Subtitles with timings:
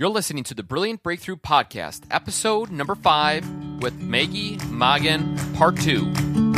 [0.00, 3.46] You're listening to the Brilliant Breakthrough Podcast, episode number five
[3.82, 6.49] with Maggie Mongan, part two.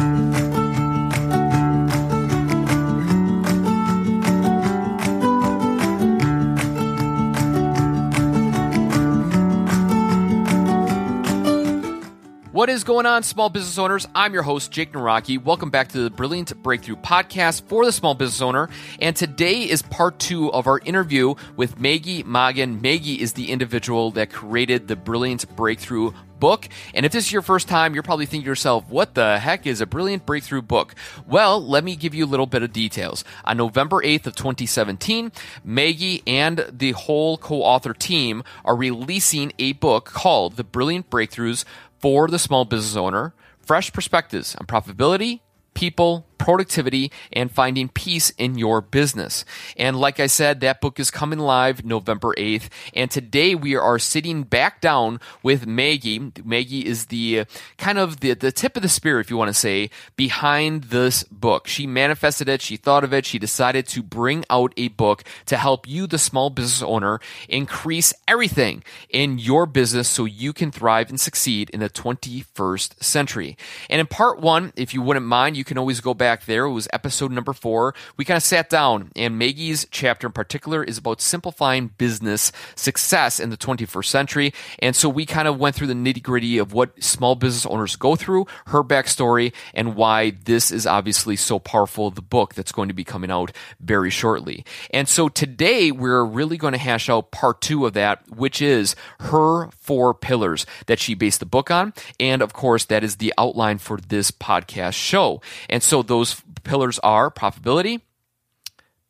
[12.63, 14.07] What is going on, small business owners?
[14.15, 15.37] I'm your host, Jake Naraki.
[15.37, 18.69] Welcome back to the Brilliant Breakthrough Podcast for the small business owner.
[19.01, 22.81] And today is part two of our interview with Maggie Mongan.
[22.81, 26.69] Maggie is the individual that created the Brilliant Breakthrough book.
[26.93, 29.65] And if this is your first time, you're probably thinking to yourself, what the heck
[29.65, 30.97] is a brilliant breakthrough book?
[31.25, 33.25] Well, let me give you a little bit of details.
[33.45, 35.31] On November 8th of 2017,
[35.65, 41.65] Maggie and the whole co-author team are releasing a book called The Brilliant Breakthroughs
[42.03, 45.41] for the small business owner, fresh perspectives on profitability,
[45.73, 49.45] people, productivity, and finding peace in your business.
[49.77, 52.69] And like I said, that book is coming live November 8th.
[52.95, 56.33] And today we are sitting back down with Maggie.
[56.45, 57.45] Maggie is the uh,
[57.79, 61.23] kind of the, the tip of the spear, if you want to say, behind this
[61.25, 61.69] book.
[61.69, 62.61] She manifested it.
[62.61, 63.25] She thought of it.
[63.25, 68.13] She decided to bring out a book to help you, the small business owner, increase
[68.27, 73.57] everything in your business so you can thrive and succeed in the 21st century.
[73.89, 76.65] And in part one, if you wouldn't mind, you can always go back back there.
[76.65, 77.95] It was episode number four.
[78.17, 83.39] We kind of sat down, and Maggie's chapter in particular is about simplifying business success
[83.39, 84.55] in the 21st century.
[84.79, 87.97] And so we kind of went through the nitty gritty of what small business owners
[87.97, 92.89] go through, her backstory, and why this is obviously so powerful, the book that's going
[92.89, 94.65] to be coming out very shortly.
[94.91, 98.97] And so today we're really going to hash out part two of that, which is
[99.21, 101.93] her four pillars that she based the book on.
[102.19, 105.43] And of course, that is the outline for this podcast show.
[105.69, 108.01] And so those those pillars are profitability,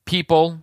[0.07, 0.63] people,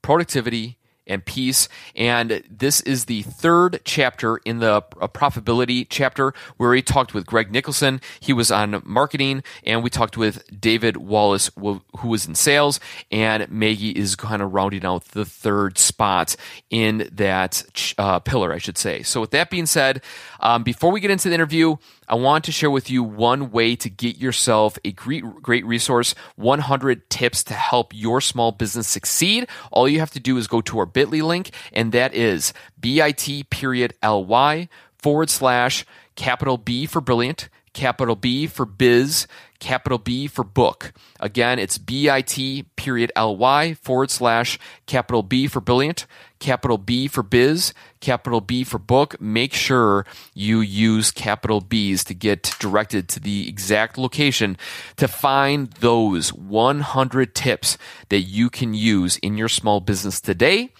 [0.00, 1.68] productivity, and peace.
[1.94, 7.26] And this is the third chapter in the uh, profitability chapter where we talked with
[7.26, 8.00] Greg Nicholson.
[8.20, 12.80] He was on marketing, and we talked with David Wallace, who was in sales.
[13.12, 16.36] And Maggie is kind of rounding out the third spot
[16.70, 19.02] in that uh, pillar, I should say.
[19.02, 20.02] So, with that being said,
[20.40, 21.76] um, before we get into the interview,
[22.08, 26.14] I want to share with you one way to get yourself a great, great resource
[26.36, 29.48] 100 tips to help your small business succeed.
[29.72, 33.50] All you have to do is go to our bit.ly link, and that is bit
[33.50, 34.68] period ly
[34.98, 35.84] forward slash
[36.14, 39.26] capital B for brilliant, capital B for biz,
[39.58, 40.92] capital B for book.
[41.20, 46.06] Again, it's bit period ly forward slash capital B for brilliant,
[46.38, 49.20] capital B for biz, capital B for book.
[49.20, 54.56] Make sure you use capital B's to get directed to the exact location
[54.96, 57.78] to find those 100 tips
[58.08, 60.70] that you can use in your small business today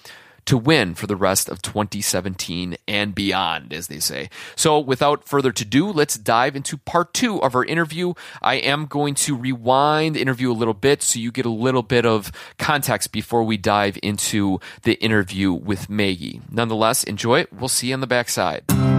[0.46, 4.30] to win for the rest of 2017 and beyond, as they say.
[4.54, 8.14] So, without further ado, let's dive into part two of our interview.
[8.40, 11.82] I am going to rewind the interview a little bit so you get a little
[11.82, 16.40] bit of context before we dive into the interview with Maggie.
[16.50, 17.52] Nonetheless, enjoy it.
[17.52, 18.95] We'll see you on the backside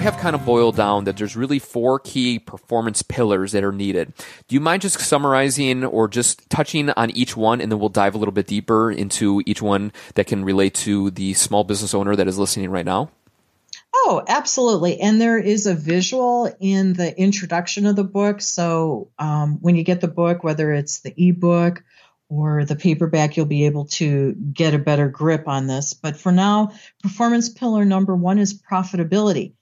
[0.00, 4.12] have kind of boiled down that there's really four key performance pillars that are needed.
[4.48, 8.14] Do you mind just summarizing or just touching on each one and then we'll dive
[8.14, 12.16] a little bit deeper into each one that can relate to the small business owner
[12.16, 13.10] that is listening right now?
[13.94, 15.00] Oh, absolutely.
[15.00, 18.40] And there is a visual in the introduction of the book.
[18.40, 21.82] So um, when you get the book, whether it's the ebook
[22.28, 25.94] or the paperback, you'll be able to get a better grip on this.
[25.94, 26.72] But for now,
[27.02, 29.54] performance pillar number one is profitability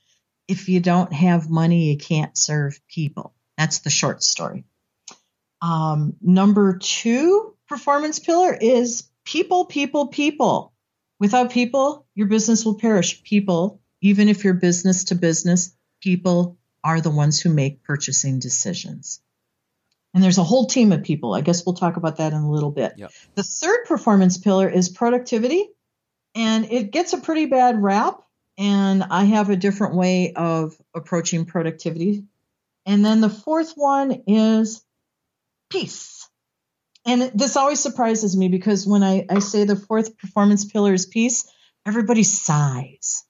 [0.49, 3.35] if you don't have money, you can't serve people.
[3.59, 4.65] That's the short story.
[5.61, 10.73] Um, number two performance pillar is people, people, people.
[11.21, 13.23] Without people, your business will perish.
[13.23, 19.21] People, even if you're business to business, people are the ones who make purchasing decisions.
[20.15, 21.35] And there's a whole team of people.
[21.35, 22.95] I guess we'll talk about that in a little bit.
[22.97, 23.13] Yep.
[23.35, 25.69] The third performance pillar is productivity,
[26.35, 28.23] and it gets a pretty bad rap
[28.59, 32.25] and I have a different way of approaching productivity.
[32.85, 34.85] And then the fourth one is
[35.71, 36.29] peace.
[37.07, 41.07] And this always surprises me because when I, I say the fourth performance pillar is
[41.07, 41.49] peace,
[41.87, 43.25] everybody sighs.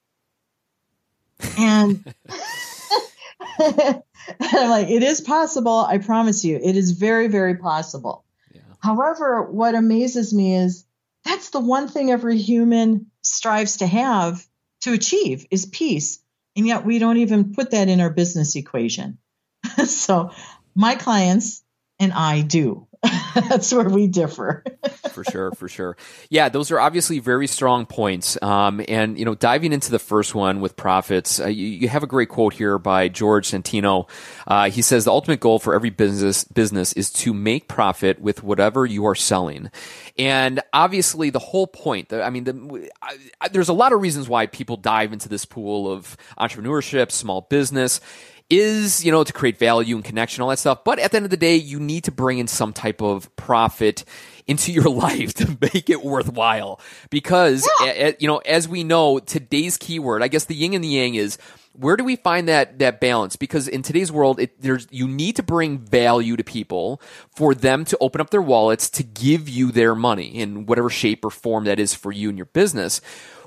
[1.57, 2.03] And
[3.59, 5.85] I'm like, it is possible.
[5.87, 8.25] I promise you, it is very, very possible.
[8.51, 8.61] Yeah.
[8.79, 10.85] However, what amazes me is
[11.23, 14.45] that's the one thing every human strives to have
[14.81, 16.19] to achieve is peace.
[16.55, 19.17] And yet we don't even put that in our business equation.
[19.85, 20.31] so
[20.75, 21.63] my clients
[21.99, 22.87] and I do.
[23.49, 24.63] that's where we differ.
[25.11, 25.95] for sure, for sure.
[26.29, 28.41] Yeah, those are obviously very strong points.
[28.41, 32.03] Um, and you know, diving into the first one with profits, uh, you, you, have
[32.03, 34.09] a great quote here by George Santino.
[34.45, 38.43] Uh, he says the ultimate goal for every business business is to make profit with
[38.43, 39.71] whatever you are selling.
[40.17, 42.11] And obviously, the whole point.
[42.11, 45.45] I mean, the, I, I, there's a lot of reasons why people dive into this
[45.45, 48.01] pool of entrepreneurship, small business
[48.49, 50.83] is, you know, to create value and connection, all that stuff.
[50.83, 53.33] But at the end of the day, you need to bring in some type of
[53.35, 54.03] profit
[54.47, 56.79] into your life to make it worthwhile.
[57.09, 58.11] Because, yeah.
[58.19, 61.37] you know, as we know, today's keyword, I guess the yin and the yang is
[61.73, 63.35] where do we find that that balance?
[63.35, 67.01] Because in today's world, it, there's you need to bring value to people
[67.35, 71.23] for them to open up their wallets to give you their money in whatever shape
[71.23, 72.99] or form that is for you and your business.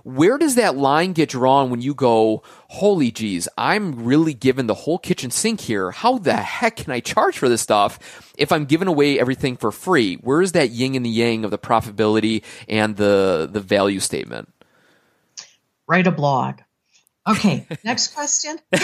[0.05, 4.75] Where does that line get drawn when you go, holy geez, I'm really giving the
[4.75, 5.91] whole kitchen sink here.
[5.91, 9.71] How the heck can I charge for this stuff if I'm giving away everything for
[9.71, 10.17] free?
[10.17, 14.53] Where is that yin and the yang of the profitability and the, the value statement?
[15.87, 16.61] Write a blog.
[17.29, 18.59] Okay, next question.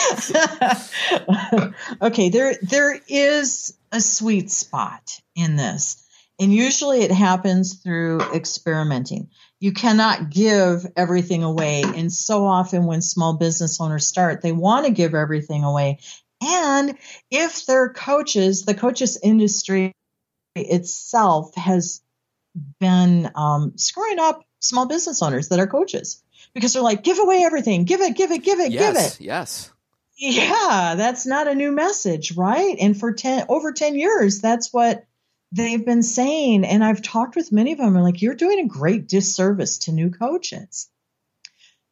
[2.02, 5.99] okay, there there is a sweet spot in this.
[6.40, 9.28] And usually it happens through experimenting.
[9.60, 11.82] You cannot give everything away.
[11.82, 15.98] And so often when small business owners start, they want to give everything away.
[16.42, 16.96] And
[17.30, 19.92] if they're coaches, the coaches industry
[20.56, 22.00] itself has
[22.80, 26.22] been um, screwing up small business owners that are coaches
[26.54, 29.20] because they're like, give away everything, give it, give it, give it, yes, give it.
[29.20, 29.70] Yes.
[30.16, 32.76] Yeah, that's not a new message, right?
[32.80, 35.04] And for 10 over 10 years, that's what
[35.52, 38.68] they've been saying, and I've talked with many of them, are like, you're doing a
[38.68, 40.88] great disservice to new coaches.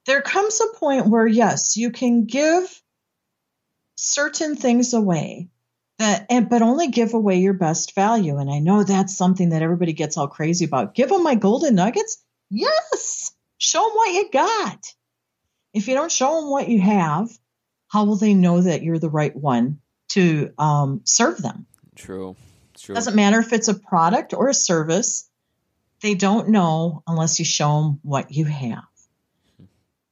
[0.07, 2.83] There comes a point where, yes, you can give
[3.97, 5.49] certain things away
[5.99, 8.39] that and but only give away your best value.
[8.39, 10.95] And i know that's something that everybody gets all crazy about.
[10.95, 12.23] Give them my golden nuggets?
[12.51, 13.33] Yes.
[13.59, 14.95] Show them what you got.
[15.75, 17.29] If you don't show them what you have
[17.89, 21.67] how will they know that you're the right one to um, serve them?
[21.97, 22.37] True
[22.81, 22.95] True.
[22.95, 25.29] Doesn't matter if it's a product or a service.
[26.01, 28.85] They don't know unless you show them what you have.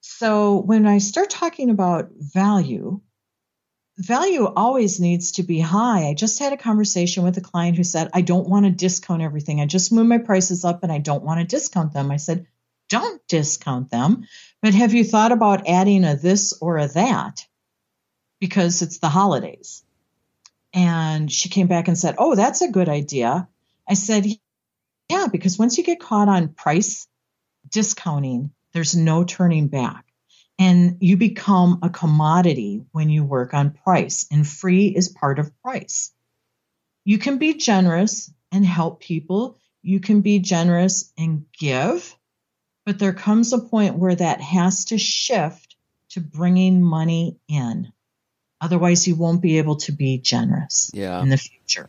[0.00, 3.00] So when I start talking about value,
[3.98, 6.08] value always needs to be high.
[6.08, 9.22] I just had a conversation with a client who said, I don't want to discount
[9.22, 9.60] everything.
[9.60, 12.10] I just moved my prices up and I don't want to discount them.
[12.10, 12.46] I said,
[12.88, 14.26] don't discount them.
[14.62, 17.46] But have you thought about adding a this or a that?
[18.40, 19.82] Because it's the holidays.
[20.76, 23.48] And she came back and said, Oh, that's a good idea.
[23.88, 24.26] I said,
[25.08, 27.08] Yeah, because once you get caught on price
[27.70, 30.04] discounting, there's no turning back.
[30.58, 35.50] And you become a commodity when you work on price, and free is part of
[35.62, 36.12] price.
[37.04, 39.58] You can be generous and help people.
[39.82, 42.14] You can be generous and give,
[42.84, 45.76] but there comes a point where that has to shift
[46.10, 47.92] to bringing money in.
[48.60, 51.20] Otherwise, you won't be able to be generous yeah.
[51.22, 51.88] in the future.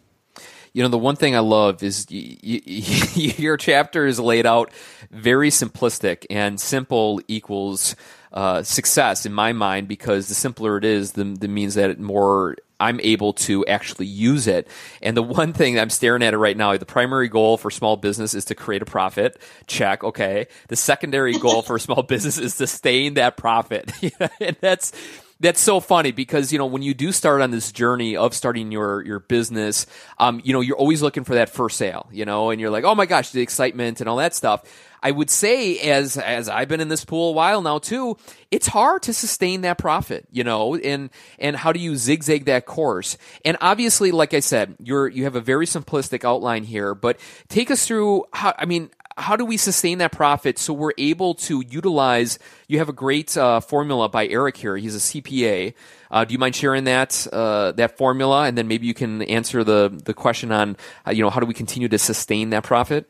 [0.73, 2.73] You know, the one thing I love is y- y- y-
[3.37, 4.71] your chapter is laid out
[5.09, 7.95] very simplistic, and simple equals
[8.33, 11.99] uh, success in my mind because the simpler it is, the, the means that it
[11.99, 14.67] more I'm able to actually use it.
[15.01, 17.97] And the one thing I'm staring at it right now, the primary goal for small
[17.97, 19.39] business is to create a profit.
[19.65, 20.03] Check.
[20.03, 20.47] Okay.
[20.68, 23.92] The secondary goal for small business is to sustain that profit.
[24.39, 24.92] and that's,
[25.39, 28.71] that's so funny because you know when you do start on this journey of starting
[28.71, 29.85] your your business,
[30.17, 32.83] um, you know you're always looking for that first sale, you know, and you're like,
[32.83, 34.63] oh my gosh, the excitement and all that stuff.
[35.01, 38.17] I would say, as as I've been in this pool a while now too,
[38.49, 42.65] it's hard to sustain that profit, you know, and and how do you zigzag that
[42.65, 43.17] course?
[43.45, 47.69] And obviously, like I said, you're you have a very simplistic outline here, but take
[47.69, 48.53] us through how.
[48.57, 52.40] I mean, how do we sustain that profit so we're able to utilize?
[52.68, 54.78] You have a great uh, formula by Eric here.
[54.78, 55.74] He's a CPA.
[56.09, 59.64] Uh, do you mind sharing that uh, that formula, and then maybe you can answer
[59.64, 63.09] the the question on uh, you know how do we continue to sustain that profit?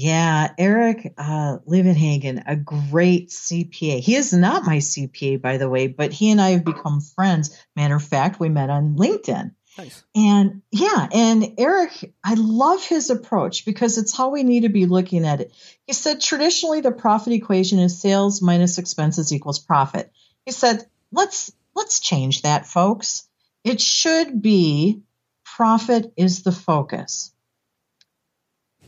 [0.00, 3.98] Yeah, Eric uh, Livenhagen, a great CPA.
[3.98, 7.60] He is not my CPA, by the way, but he and I have become friends.
[7.74, 9.50] Matter of fact, we met on LinkedIn.
[9.78, 10.02] Nice.
[10.16, 14.86] And yeah, and Eric, I love his approach because it's how we need to be
[14.86, 15.52] looking at it.
[15.86, 20.10] He said traditionally the profit equation is sales minus expenses equals profit.
[20.44, 23.28] He said, let's let's change that, folks.
[23.62, 25.02] It should be
[25.44, 27.32] profit is the focus.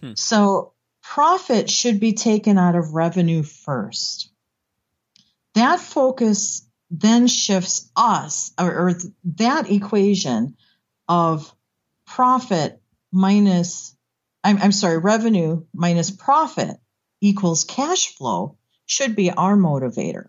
[0.00, 0.14] Hmm.
[0.16, 0.72] So
[1.04, 4.30] profit should be taken out of revenue first.
[5.54, 8.94] That focus then shifts us or, or
[9.36, 10.56] that equation
[11.10, 11.52] of
[12.06, 12.80] profit
[13.12, 13.94] minus
[14.42, 16.76] I'm, I'm sorry revenue minus profit
[17.20, 20.28] equals cash flow should be our motivator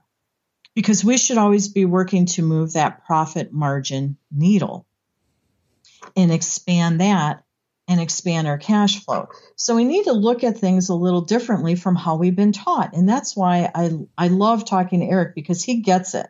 [0.76, 4.86] because we should always be working to move that profit margin needle
[6.18, 7.44] and expand that
[7.88, 9.30] and expand our cash flow.
[9.56, 12.96] So we need to look at things a little differently from how we've been taught.
[12.96, 16.28] And that's why I I love talking to Eric because he gets it.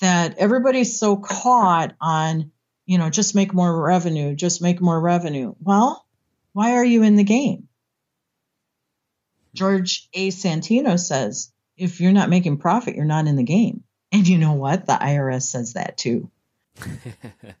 [0.00, 2.52] That everybody's so caught on,
[2.90, 5.54] you know, just make more revenue, just make more revenue.
[5.60, 6.04] Well,
[6.52, 7.68] why are you in the game?
[9.54, 10.30] George A.
[10.30, 13.84] Santino says, if you're not making profit, you're not in the game.
[14.10, 14.86] And you know what?
[14.86, 16.32] The IRS says that too.
[16.80, 17.60] that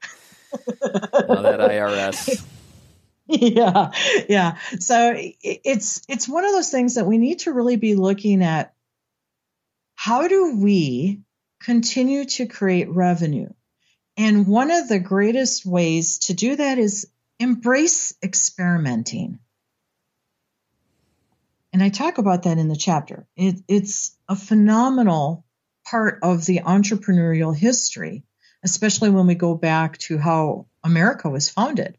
[1.60, 2.44] IRS.
[3.28, 3.92] yeah,
[4.28, 4.56] yeah.
[4.80, 8.74] So it's it's one of those things that we need to really be looking at.
[9.94, 11.20] How do we
[11.60, 13.50] continue to create revenue?
[14.16, 19.38] And one of the greatest ways to do that is embrace experimenting.
[21.72, 23.26] And I talk about that in the chapter.
[23.36, 25.44] It, it's a phenomenal
[25.84, 28.24] part of the entrepreneurial history,
[28.62, 31.96] especially when we go back to how America was founded.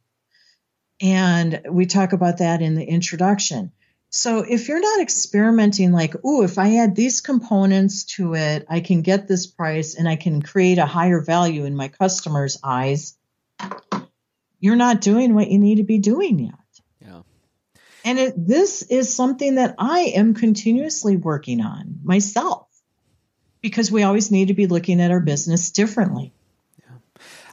[1.02, 3.72] And we talk about that in the introduction.
[4.12, 8.82] So if you're not experimenting like, oh, if I add these components to it, I
[8.82, 13.18] can get this price and I can create a higher value in my customer's eyes,
[14.60, 16.54] you're not doing what you need to be doing yet.
[18.04, 22.68] And it, this is something that I am continuously working on myself
[23.62, 26.34] because we always need to be looking at our business differently.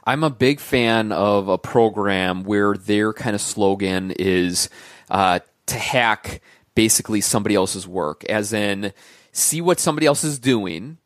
[0.05, 4.69] I'm a big fan of a program where their kind of slogan is
[5.11, 5.39] uh,
[5.69, 6.41] to hack
[6.75, 8.93] basically somebody else's work, as in
[9.31, 10.97] see what somebody else is doing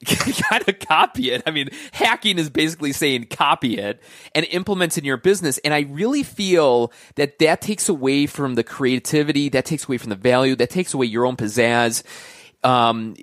[0.04, 1.42] kind of copy it.
[1.46, 4.00] I mean, hacking is basically saying copy it
[4.34, 5.58] and implement in your business.
[5.58, 10.10] And I really feel that that takes away from the creativity, that takes away from
[10.10, 12.02] the value, that takes away your own pizzazz.
[12.64, 13.14] Um,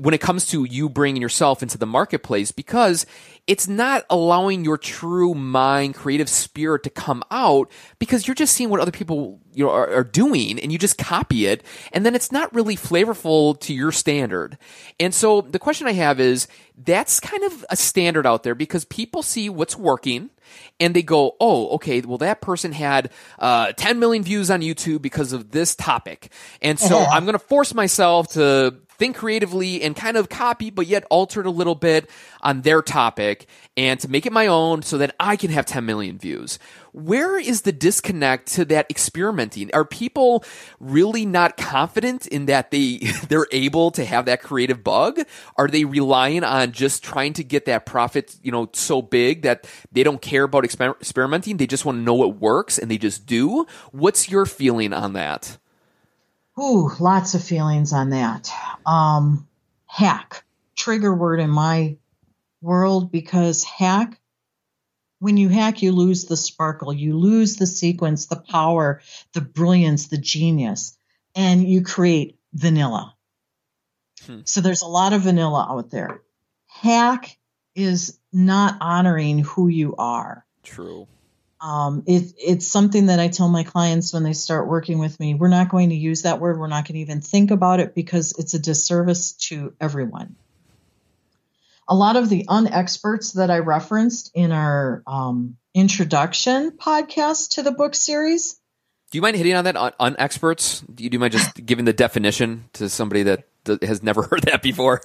[0.00, 3.06] when it comes to you bringing yourself into the marketplace, because
[3.46, 8.70] it's not allowing your true mind, creative spirit to come out because you're just seeing
[8.70, 11.62] what other people you know, are, are, doing and you just copy it.
[11.92, 14.56] And then it's not really flavorful to your standard.
[14.98, 18.84] And so the question I have is that's kind of a standard out there because
[18.86, 20.30] people see what's working
[20.80, 25.02] and they go, oh, okay, well, that person had uh, 10 million views on YouTube
[25.02, 26.32] because of this topic.
[26.62, 30.86] And so I'm going to force myself to think creatively and kind of copy, but
[30.86, 32.08] yet alter it a little bit
[32.40, 33.46] on their topic
[33.76, 36.58] and to make it my own so that I can have 10 million views.
[36.92, 39.74] Where is the disconnect to that experimenting?
[39.74, 40.44] Are people
[40.78, 42.98] really not confident in that they,
[43.28, 45.20] they're able to have that creative bug?
[45.56, 49.66] Are they relying on just trying to get that profit, you know, so big that
[49.90, 51.56] they don't care about exper- experimenting?
[51.56, 53.66] They just want to know what works and they just do?
[53.90, 55.58] What's your feeling on that?
[56.58, 58.50] Ooh, lots of feelings on that.
[58.86, 59.48] Um,
[59.86, 60.44] hack,
[60.76, 61.96] trigger word in my
[62.60, 64.20] world because hack,
[65.18, 69.00] when you hack, you lose the sparkle, you lose the sequence, the power,
[69.32, 70.96] the brilliance, the genius,
[71.34, 73.16] and you create vanilla.
[74.24, 74.40] Hmm.
[74.44, 76.22] So there's a lot of vanilla out there.
[76.66, 77.36] Hack
[77.74, 80.46] is not honoring who you are.
[80.62, 81.08] True.
[81.64, 85.34] Um, it, it's something that I tell my clients when they start working with me.
[85.34, 86.58] We're not going to use that word.
[86.58, 90.36] We're not going to even think about it because it's a disservice to everyone.
[91.88, 97.72] A lot of the unexperts that I referenced in our um, introduction podcast to the
[97.72, 98.60] book series.
[99.10, 100.82] Do you mind hitting on that on unexperts?
[100.94, 103.48] Do you, do you mind just giving the definition to somebody that
[103.80, 105.00] has never heard that before?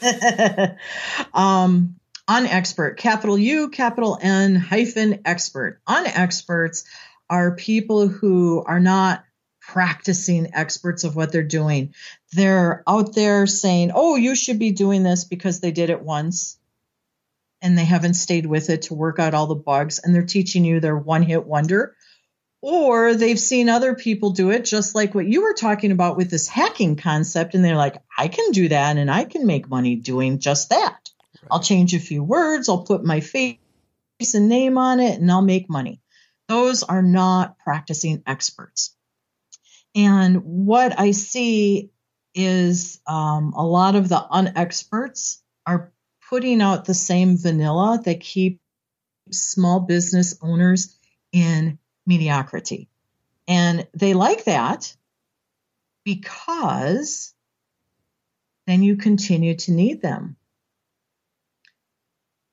[1.34, 1.99] um,
[2.30, 5.80] unexpert, capital U, capital N, hyphen expert.
[5.88, 6.84] Unexperts
[7.28, 9.24] are people who are not
[9.60, 11.92] practicing experts of what they're doing.
[12.32, 16.56] They're out there saying, oh, you should be doing this because they did it once
[17.60, 20.64] and they haven't stayed with it to work out all the bugs and they're teaching
[20.64, 21.96] you their one hit wonder.
[22.62, 26.30] Or they've seen other people do it, just like what you were talking about with
[26.30, 27.54] this hacking concept.
[27.54, 30.99] And they're like, I can do that and I can make money doing just that.
[31.50, 33.58] I'll change a few words, I'll put my face
[34.34, 36.00] and name on it, and I'll make money.
[36.48, 38.94] Those are not practicing experts.
[39.94, 41.90] And what I see
[42.34, 45.92] is um, a lot of the unexperts are
[46.28, 48.60] putting out the same vanilla that keep
[49.30, 50.96] small business owners
[51.32, 52.88] in mediocrity.
[53.48, 54.94] And they like that
[56.04, 57.34] because
[58.66, 60.36] then you continue to need them.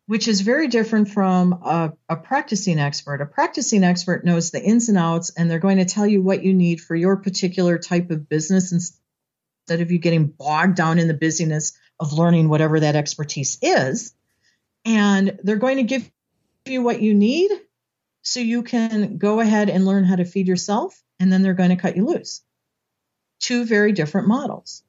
[0.07, 3.21] Which is very different from a, a, practicing expert.
[3.21, 6.43] A practicing expert knows the ins and outs, and they're going to tell you what
[6.43, 11.09] you need for your particular type of business instead of you getting bogged down in
[11.09, 14.13] the busyness of learning whatever that expertise is.
[14.85, 16.09] And they're going to give
[16.65, 17.51] you what you need
[18.21, 21.69] so you can go ahead and learn how to feed yourself, and then they're going
[21.69, 22.41] to cut you loose.
[23.39, 24.83] Two very different models.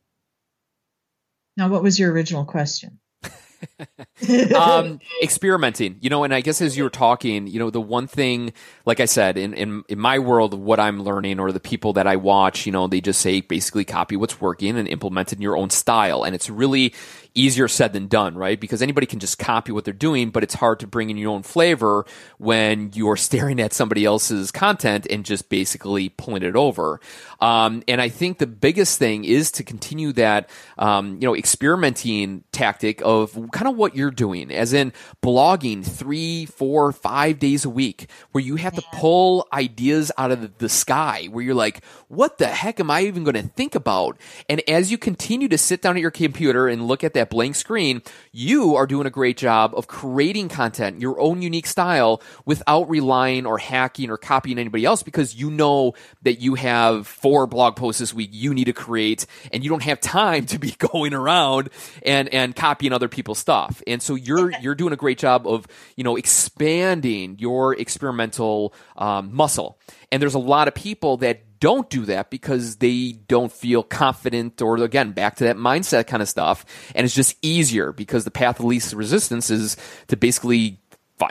[1.56, 3.00] Now, what was your original question?
[4.56, 8.06] um, experimenting, you know, and I guess as you were talking, you know, the one
[8.06, 8.52] thing,
[8.84, 12.06] like I said, in, in, in my world, what I'm learning or the people that
[12.06, 15.42] I watch, you know, they just say basically copy what's working and implement it in
[15.42, 16.24] your own style.
[16.24, 16.94] And it's really
[17.38, 18.60] easier said than done, right?
[18.60, 21.30] Because anybody can just copy what they're doing, but it's hard to bring in your
[21.30, 22.04] own flavor
[22.38, 27.00] when you're staring at somebody else's content and just basically pulling it over.
[27.40, 32.44] Um, and I think the biggest thing is to continue that, um, you know, experimenting
[32.52, 37.70] tactic of kind of what you're doing, as in blogging three, four, five days a
[37.70, 42.38] week, where you have to pull ideas out of the sky, where you're like, what
[42.38, 44.18] the heck am I even going to think about?
[44.48, 47.54] And as you continue to sit down at your computer and look at that blank
[47.54, 52.88] screen, you are doing a great job of creating content, your own unique style, without
[52.88, 57.76] relying or hacking or copying anybody else because you know that you have four blog
[57.76, 61.14] posts this week you need to create and you don't have time to be going
[61.14, 61.70] around
[62.04, 63.57] and, and copying other people's stuff.
[63.86, 69.34] And so you're, you're doing a great job of, you know, expanding your experimental um,
[69.34, 69.78] muscle.
[70.10, 74.62] And there's a lot of people that don't do that because they don't feel confident
[74.62, 76.64] or again back to that mindset kind of stuff.
[76.94, 79.76] And it's just easier because the path of least resistance is
[80.08, 80.78] to basically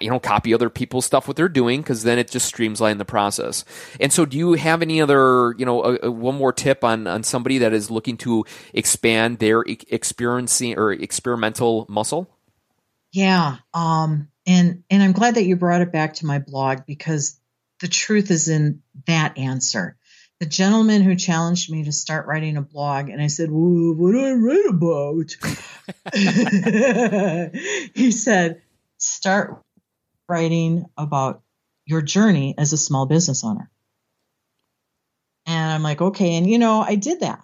[0.01, 3.05] you know copy other people's stuff what they're doing because then it just streamlines the
[3.05, 3.65] process.
[3.99, 7.07] And so do you have any other you know a, a, one more tip on
[7.07, 12.29] on somebody that is looking to expand their experiencing or experimental muscle?
[13.11, 17.39] Yeah um and and i'm glad that you brought it back to my blog because
[17.79, 19.97] the truth is in that answer.
[20.39, 24.25] The gentleman who challenged me to start writing a blog, and I said, What do
[24.25, 25.35] I write about?
[27.95, 28.61] he said,
[28.97, 29.63] Start
[30.29, 31.41] writing about
[31.85, 33.69] your journey as a small business owner.
[35.45, 36.35] And I'm like, Okay.
[36.35, 37.43] And, you know, I did that.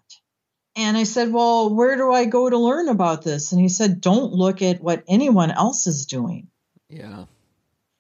[0.76, 3.52] And I said, Well, where do I go to learn about this?
[3.52, 6.48] And he said, Don't look at what anyone else is doing.
[6.90, 7.26] Yeah.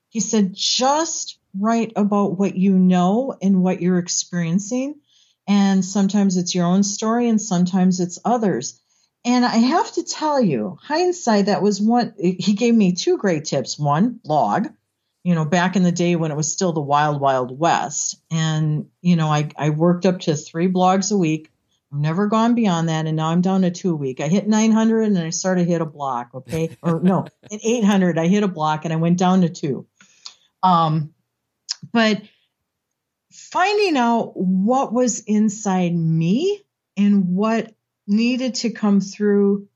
[0.10, 4.96] He said, Just write about what you know and what you're experiencing.
[5.48, 8.82] And sometimes it's your own story and sometimes it's others.
[9.26, 13.46] And I have to tell you, hindsight, that was one, he gave me two great
[13.46, 13.80] tips.
[13.80, 14.68] One, blog,
[15.24, 18.20] you know, back in the day when it was still the wild, wild west.
[18.30, 21.50] And, you know, I, I worked up to three blogs a week.
[21.94, 23.06] I've never gone beyond that.
[23.06, 24.20] And now I'm down to two a week.
[24.20, 26.32] I hit 900 and I started hit a block.
[26.34, 26.76] Okay.
[26.82, 29.88] or no, at 800, I hit a block and I went down to two.
[30.64, 31.14] Um,
[31.94, 32.22] but
[33.32, 36.62] finding out what was inside me
[36.98, 37.74] and what
[38.08, 39.68] needed to come through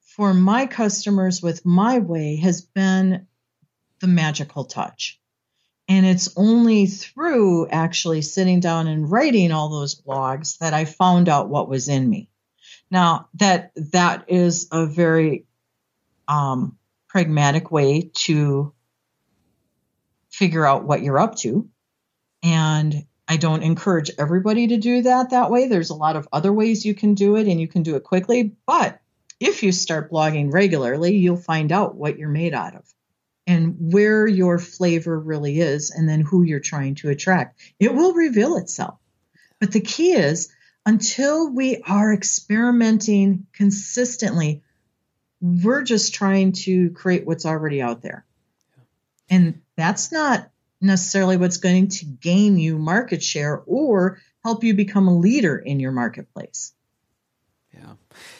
[0.00, 3.26] for my customers with my way has been
[4.00, 5.20] the magical touch.
[5.88, 11.28] And it's only through actually sitting down and writing all those blogs that I found
[11.28, 12.30] out what was in me.
[12.90, 15.46] Now that that is a very
[16.28, 18.72] um, pragmatic way to
[20.30, 21.68] figure out what you're up to.
[22.42, 25.68] And I don't encourage everybody to do that that way.
[25.68, 28.02] There's a lot of other ways you can do it and you can do it
[28.02, 28.56] quickly.
[28.66, 29.00] But
[29.38, 32.92] if you start blogging regularly, you'll find out what you're made out of
[33.46, 37.60] and where your flavor really is and then who you're trying to attract.
[37.78, 38.98] It will reveal itself.
[39.60, 40.52] But the key is
[40.84, 44.64] until we are experimenting consistently,
[45.40, 48.26] we're just trying to create what's already out there.
[49.28, 50.49] And that's not
[50.80, 55.80] necessarily what's going to gain you market share or help you become a leader in
[55.80, 56.72] your marketplace.
[57.72, 57.92] Yeah,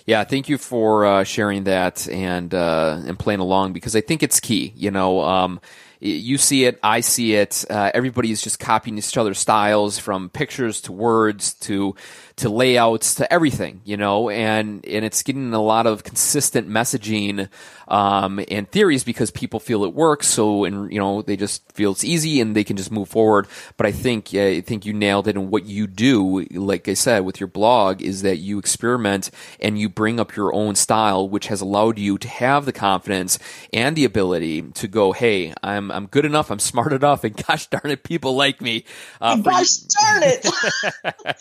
[0.06, 0.24] yeah.
[0.24, 4.40] Thank you for uh, sharing that and uh, and playing along because I think it's
[4.40, 4.72] key.
[4.74, 5.60] You know, um,
[6.00, 7.64] you see it, I see it.
[7.68, 11.94] Uh, is just copying each other's styles from pictures to words to
[12.36, 17.48] to layouts to everything, you know, and and it's getting a lot of consistent messaging
[17.86, 20.26] um, and theories because people feel it works.
[20.28, 23.46] So and you know they just feel it's easy and they can just move forward.
[23.76, 25.36] But I think I think you nailed it.
[25.36, 29.78] And what you do, like I said, with your blog, is that you experiment and
[29.78, 33.38] you bring up your own style, which has allowed you to have the confidence
[33.72, 37.66] and the ability to go, hey, I'm I'm good enough, I'm smart enough, and gosh
[37.68, 38.84] darn it, people like me.
[39.20, 41.36] Uh, gosh darn it.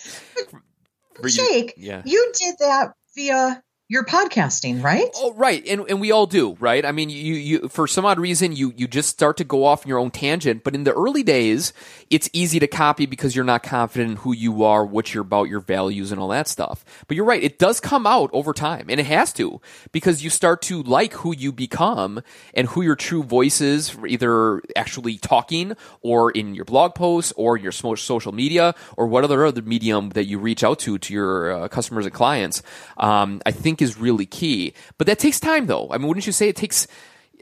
[1.28, 2.02] Jake, yeah.
[2.06, 5.10] you did that via you're podcasting, right?
[5.16, 6.86] Oh, right, and and we all do, right?
[6.86, 9.84] I mean, you you for some odd reason you you just start to go off
[9.84, 10.64] in your own tangent.
[10.64, 11.74] But in the early days,
[12.12, 15.50] it's easy to copy because you're not confident in who you are, what you're about,
[15.50, 16.86] your values, and all that stuff.
[17.08, 19.60] But you're right; it does come out over time, and it has to
[19.92, 22.22] because you start to like who you become
[22.54, 27.58] and who your true voice is, either actually talking or in your blog posts or
[27.58, 31.52] your social media or what other other medium that you reach out to to your
[31.64, 32.62] uh, customers and clients.
[32.96, 34.74] Um, I think think is really key.
[34.98, 35.90] But that takes time, though.
[35.92, 36.88] I mean, wouldn't you say it takes?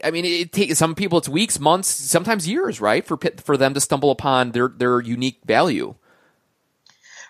[0.04, 3.74] I mean, it takes some people it's weeks, months, sometimes years, right, for for them
[3.74, 5.96] to stumble upon their their unique value.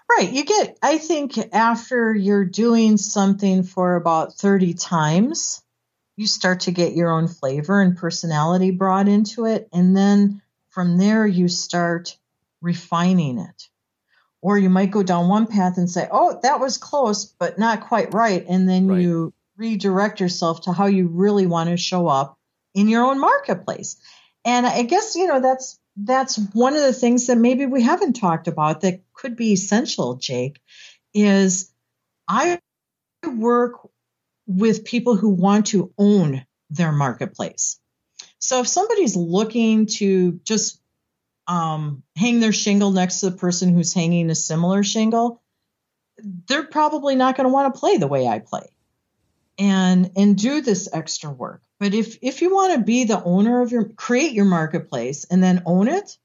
[0.09, 0.31] Right.
[0.31, 0.77] You get.
[0.81, 5.61] I think after you're doing something for about thirty times,
[6.15, 10.97] you start to get your own flavor and personality brought into it, and then from
[10.97, 12.17] there you start
[12.61, 13.69] refining it
[14.41, 17.87] or you might go down one path and say, oh, that was close, but not
[17.87, 18.45] quite right.
[18.47, 19.01] And then right.
[19.01, 22.37] you redirect yourself to how you really want to show up
[22.73, 23.97] in your own marketplace.
[24.45, 28.13] And I guess, you know, that's that's one of the things that maybe we haven't
[28.13, 30.61] talked about that could be essential, Jake,
[31.13, 31.71] is
[32.27, 32.59] I
[33.25, 33.89] work
[34.45, 37.79] with people who want to own their marketplace.
[38.39, 40.79] So if somebody's looking to just
[41.47, 45.41] um, hang their shingle next to the person who's hanging a similar shingle,
[46.47, 48.69] they're probably not going to want to play the way I play
[49.57, 51.61] and and do this extra work.
[51.79, 55.43] But if if you want to be the owner of your create your marketplace and
[55.43, 56.17] then own it,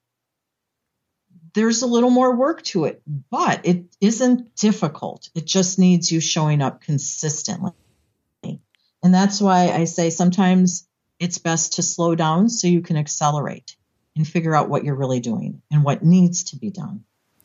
[1.55, 5.29] there's a little more work to it, but it isn't difficult.
[5.35, 7.73] It just needs you showing up consistently.
[9.05, 10.87] And that's why I say sometimes
[11.19, 13.77] it's best to slow down so you can accelerate
[14.17, 17.05] and figure out what you're really doing and what needs to be done.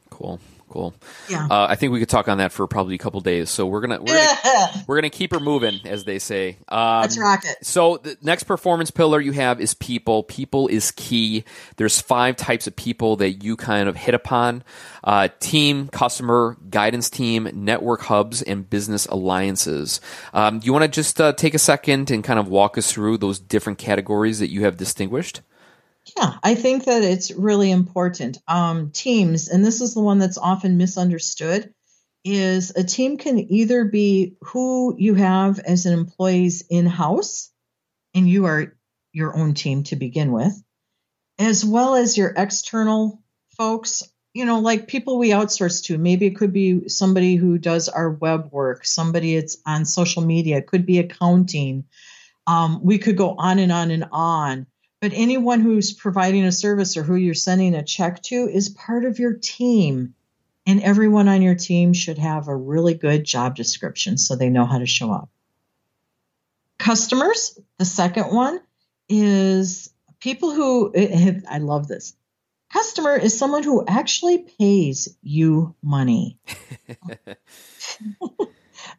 [0.09, 0.39] Cool.
[0.69, 0.93] Cool.
[1.29, 1.47] Yeah.
[1.49, 3.49] Uh, I think we could talk on that for probably a couple days.
[3.49, 6.57] So we're gonna we're gonna, we're gonna keep her moving, as they say.
[6.67, 7.65] Um, Let's rock it.
[7.65, 10.23] So the next performance pillar you have is people.
[10.23, 11.45] People is key.
[11.77, 14.63] There's five types of people that you kind of hit upon:
[15.05, 20.01] uh, team, customer, guidance team, network hubs, and business alliances.
[20.33, 22.91] Um, do you want to just uh, take a second and kind of walk us
[22.91, 25.41] through those different categories that you have distinguished?
[26.15, 28.39] Yeah, I think that it's really important.
[28.47, 31.73] Um, teams, and this is the one that's often misunderstood,
[32.23, 37.51] is a team can either be who you have as an employees in house,
[38.13, 38.75] and you are
[39.11, 40.53] your own team to begin with,
[41.39, 43.21] as well as your external
[43.57, 44.03] folks.
[44.33, 45.97] You know, like people we outsource to.
[45.97, 50.57] Maybe it could be somebody who does our web work, somebody it's on social media,
[50.57, 51.85] it could be accounting.
[52.45, 54.67] Um, we could go on and on and on
[54.99, 59.05] but anyone who's providing a service or who you're sending a check to is part
[59.05, 60.15] of your team.
[60.65, 64.65] And everyone on your team should have a really good job description so they know
[64.65, 65.29] how to show up.
[66.77, 68.59] Customers, the second one
[69.07, 72.15] is people who, I love this.
[72.73, 76.37] Customer is someone who actually pays you money.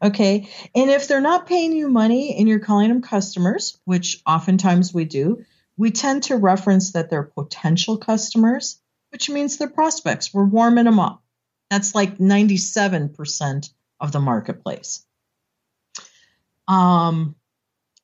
[0.01, 0.49] okay.
[0.73, 5.05] And if they're not paying you money and you're calling them customers, which oftentimes we
[5.05, 5.45] do,
[5.79, 8.81] we tend to reference that they're potential customers,
[9.13, 10.33] which means they're prospects.
[10.33, 11.23] We're warming them up.
[11.69, 13.69] That's like 97%
[14.01, 15.05] of the marketplace.
[16.67, 17.35] Um,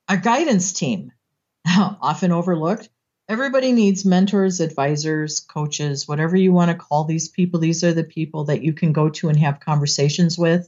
[0.08, 1.12] a guidance team,
[1.66, 2.88] often overlooked.
[3.28, 7.60] Everybody needs mentors, advisors, coaches, whatever you want to call these people.
[7.60, 10.66] These are the people that you can go to and have conversations with.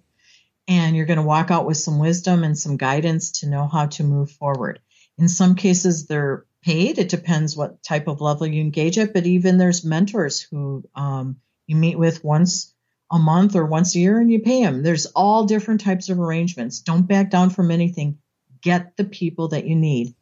[0.66, 3.86] And you're going to walk out with some wisdom and some guidance to know how
[3.86, 4.80] to move forward.
[5.16, 6.98] In some cases, they're paid.
[6.98, 11.36] It depends what type of level you engage at, but even there's mentors who um,
[11.66, 12.74] you meet with once
[13.10, 14.82] a month or once a year and you pay them.
[14.82, 16.80] There's all different types of arrangements.
[16.80, 18.18] Don't back down from anything.
[18.60, 20.14] Get the people that you need.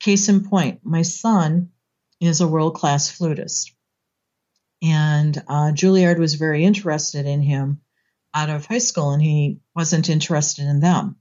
[0.00, 1.70] Case in point, my son
[2.20, 3.72] is a world class flutist.
[4.82, 7.80] And uh, Juilliard was very interested in him
[8.34, 11.16] out of high school, and he wasn't interested in them.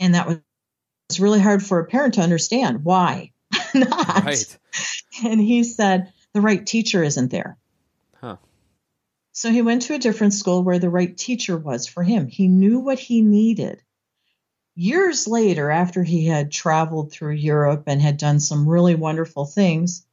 [0.00, 3.32] And that was really hard for a parent to understand why
[3.80, 4.24] not.
[4.24, 4.58] Right.
[5.24, 7.56] And he said, the right teacher isn't there.
[8.20, 8.36] Huh.
[9.32, 12.26] So he went to a different school where the right teacher was for him.
[12.26, 13.82] He knew what he needed.
[14.74, 20.04] Years later, after he had traveled through Europe and had done some really wonderful things,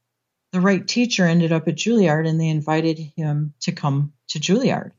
[0.52, 4.92] the right teacher ended up at Juilliard and they invited him to come to Juilliard.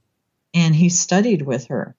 [0.54, 1.96] And he studied with her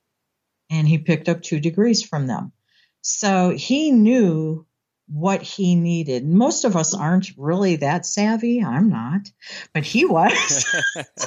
[0.71, 2.53] and he picked up two degrees from them.
[3.01, 4.67] So he knew
[5.09, 6.27] what he needed.
[6.27, 8.63] Most of us aren't really that savvy.
[8.63, 9.31] I'm not,
[9.73, 10.67] but he was.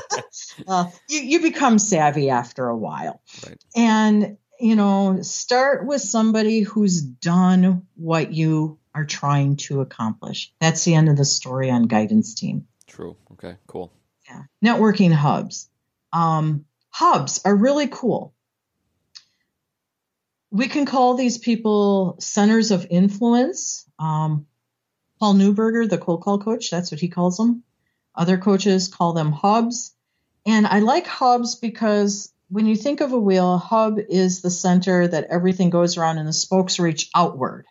[0.68, 3.22] uh, you, you become savvy after a while.
[3.46, 3.64] Right.
[3.76, 10.54] And you know, start with somebody who's done what you are trying to accomplish.
[10.60, 12.68] That's the end of the story on guidance team.
[12.88, 13.16] True.
[13.34, 13.94] Okay, cool.
[14.28, 14.44] Yeah.
[14.64, 15.70] Networking hubs.
[16.12, 18.34] Um, hubs are really cool.
[20.52, 23.86] We can call these people centers of influence.
[24.00, 24.48] Um,
[25.20, 27.64] Paul Newberger, the cold call coach, that's what he calls them.
[28.16, 29.94] Other coaches call them hubs.
[30.46, 34.50] And I like hubs because when you think of a wheel, a hub is the
[34.50, 37.66] center that everything goes around and the spokes reach outward.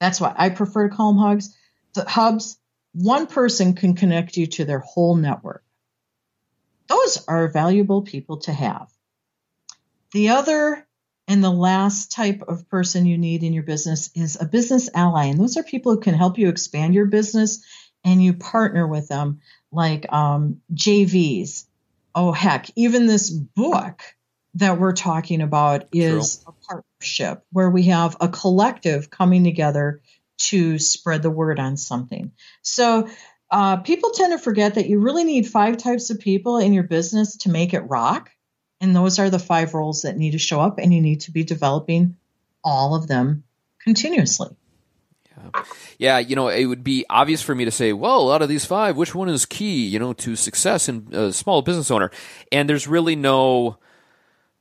[0.00, 1.54] That's why I prefer to call them hubs.
[1.92, 2.58] The hubs,
[2.92, 5.64] one person can connect you to their whole network.
[6.88, 8.90] Those are valuable people to have.
[10.12, 10.86] The other
[11.26, 15.26] and the last type of person you need in your business is a business ally.
[15.26, 17.64] And those are people who can help you expand your business
[18.04, 19.40] and you partner with them,
[19.72, 21.64] like um, JVs.
[22.14, 24.02] Oh, heck, even this book
[24.54, 26.52] that we're talking about is True.
[26.52, 30.00] a partnership where we have a collective coming together
[30.36, 32.32] to spread the word on something.
[32.62, 33.08] So,
[33.50, 36.82] uh, people tend to forget that you really need five types of people in your
[36.82, 38.30] business to make it rock.
[38.80, 41.30] And those are the five roles that need to show up, and you need to
[41.30, 42.16] be developing
[42.62, 43.44] all of them
[43.82, 44.48] continuously.
[45.36, 45.64] Yeah.
[45.98, 48.64] yeah, you know, it would be obvious for me to say, well, out of these
[48.64, 52.10] five, which one is key, you know, to success in a small business owner?
[52.52, 53.78] And there's really no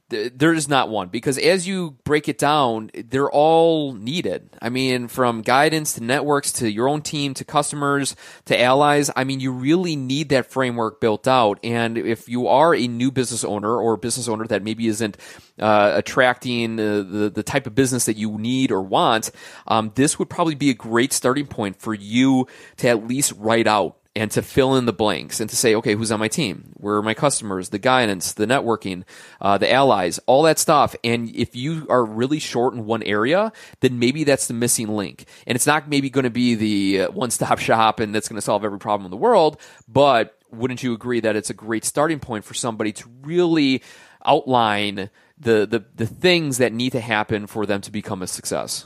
[0.10, 4.50] there is not one because as you break it down, they're all needed.
[4.62, 9.10] I mean, from guidance to networks to your own team to customers to allies.
[9.16, 11.60] I mean, you really need that framework built out.
[11.64, 15.18] And if you are a new business owner or a business owner that maybe isn't
[15.60, 19.32] uh, attracting the, the, the type of business that you need or want,
[19.68, 23.68] um, this would probably be a great starting point for you to at least write
[23.68, 26.72] out and to fill in the blanks and to say, okay, who's on my team?
[26.76, 27.70] Where are my customers?
[27.70, 29.04] The guidance, the networking,
[29.42, 30.96] uh, the allies, all that stuff.
[31.04, 35.26] And if you are really short in one area, then maybe that's the missing link.
[35.48, 38.38] And it's not maybe going to be the uh, one stop shop and that's going
[38.38, 41.84] to solve every problem in the world, but wouldn't you agree that it's a great
[41.84, 43.82] starting point for somebody to really
[44.24, 48.86] outline the, the, the things that need to happen for them to become a success?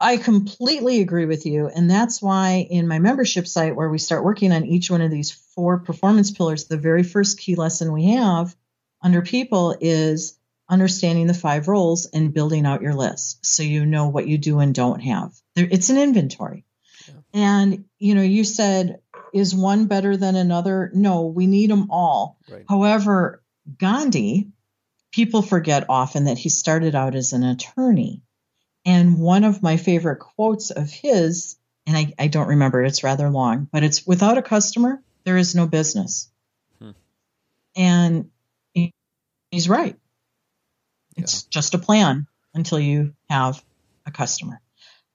[0.00, 1.68] I completely agree with you.
[1.68, 5.10] And that's why in my membership site, where we start working on each one of
[5.10, 8.56] these four performance pillars, the very first key lesson we have
[9.02, 10.38] under people is
[10.70, 14.60] understanding the five roles and building out your list so you know what you do
[14.60, 15.34] and don't have.
[15.54, 16.64] It's an inventory.
[17.06, 17.14] Yeah.
[17.34, 19.00] And, you know, you said,
[19.34, 20.90] is one better than another?
[20.94, 22.38] No, we need them all.
[22.48, 22.64] Right.
[22.68, 23.42] However,
[23.78, 24.48] Gandhi,
[25.12, 28.22] people forget often that he started out as an attorney.
[28.84, 33.28] And one of my favorite quotes of his, and I, I don't remember, it's rather
[33.28, 36.30] long, but it's without a customer, there is no business.
[36.80, 36.90] Hmm.
[37.76, 38.30] And
[38.72, 38.94] he,
[39.50, 39.96] he's right.
[41.16, 41.48] It's yeah.
[41.50, 43.62] just a plan until you have
[44.06, 44.60] a customer.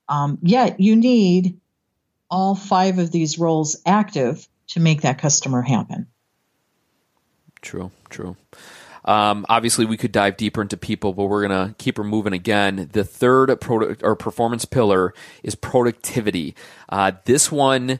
[0.07, 1.59] Um, yet you need
[2.29, 6.07] all five of these roles active to make that customer happen.
[7.61, 8.35] True, true.
[9.05, 12.89] Um, obviously, we could dive deeper into people, but we're gonna keep her moving again.
[12.91, 15.13] The third product or performance pillar
[15.43, 16.55] is productivity.
[16.89, 17.99] Uh, this one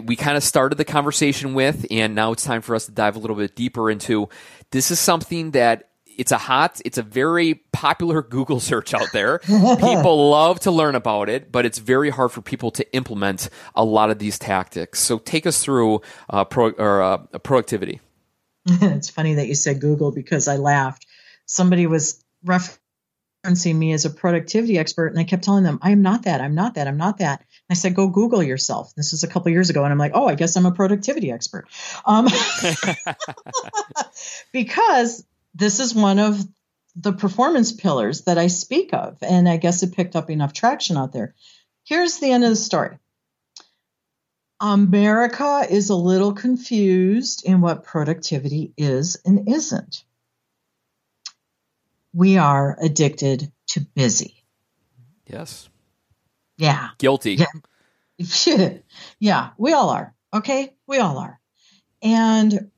[0.00, 3.16] we kind of started the conversation with, and now it's time for us to dive
[3.16, 4.28] a little bit deeper into.
[4.70, 9.38] This is something that it's a hot, it's a very popular Google search out there.
[9.46, 13.84] people love to learn about it, but it's very hard for people to implement a
[13.84, 15.00] lot of these tactics.
[15.00, 18.00] So take us through uh, pro, or, uh, productivity.
[18.66, 21.06] it's funny that you said Google because I laughed.
[21.46, 26.02] Somebody was referencing me as a productivity expert, and I kept telling them, I am
[26.02, 26.40] not that.
[26.40, 26.86] I'm not that.
[26.86, 27.40] I'm not that.
[27.40, 28.94] And I said, go Google yourself.
[28.94, 29.82] This was a couple years ago.
[29.84, 31.66] And I'm like, oh, I guess I'm a productivity expert.
[32.04, 32.28] Um,
[34.52, 36.40] because this is one of
[36.94, 39.18] the performance pillars that I speak of.
[39.22, 41.34] And I guess it picked up enough traction out there.
[41.84, 42.98] Here's the end of the story
[44.62, 50.04] America is a little confused in what productivity is and isn't.
[52.14, 54.44] We are addicted to busy.
[55.26, 55.68] Yes.
[56.58, 56.90] Yeah.
[56.98, 57.44] Guilty.
[58.18, 58.78] Yeah.
[59.18, 60.14] yeah, we all are.
[60.32, 60.72] Okay?
[60.86, 61.40] We all are.
[62.00, 62.70] And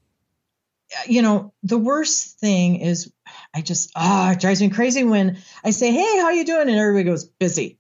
[1.07, 3.13] you know, the worst thing is
[3.53, 6.69] I just ah, oh, it drives me crazy when I say, "Hey, how you doing?"
[6.69, 7.79] and everybody goes, "Busy."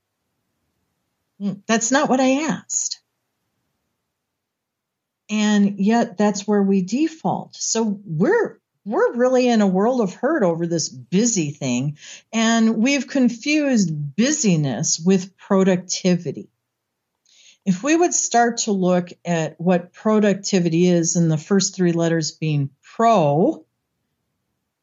[1.38, 3.00] Hmm, that's not what I asked.
[5.30, 7.56] And yet that's where we default.
[7.56, 11.96] So we're we're really in a world of hurt over this busy thing.
[12.32, 16.50] And we've confused busyness with productivity.
[17.64, 22.32] If we would start to look at what productivity is, and the first three letters
[22.32, 23.64] being pro,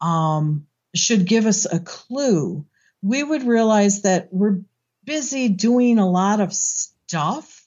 [0.02, 2.66] um, should give us a clue,
[3.04, 4.62] we would realize that we're
[5.06, 7.61] busy doing a lot of stuff.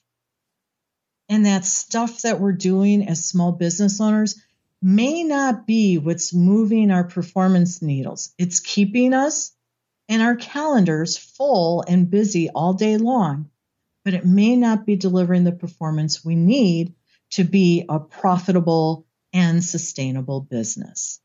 [1.27, 4.41] And that stuff that we're doing as small business owners
[4.81, 8.33] may not be what's moving our performance needles.
[8.37, 9.51] It's keeping us
[10.07, 13.49] and our calendars full and busy all day long,
[14.03, 16.93] but it may not be delivering the performance we need
[17.31, 21.19] to be a profitable and sustainable business.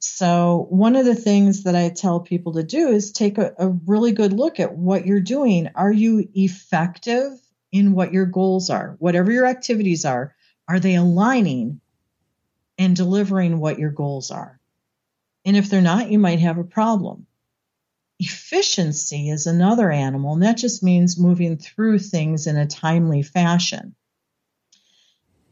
[0.00, 3.68] So, one of the things that I tell people to do is take a, a,
[3.68, 5.70] really good look at what you're doing.
[5.74, 7.32] Are you effective
[7.72, 8.96] in what your goals are?
[8.98, 10.34] Whatever your activities are,
[10.66, 11.80] are they aligning
[12.76, 14.60] and delivering what your goals are?
[15.44, 17.26] And if they're not, you might have a problem.
[18.18, 23.94] Efficiency is another animal, and that just means moving through things in a timely fashion.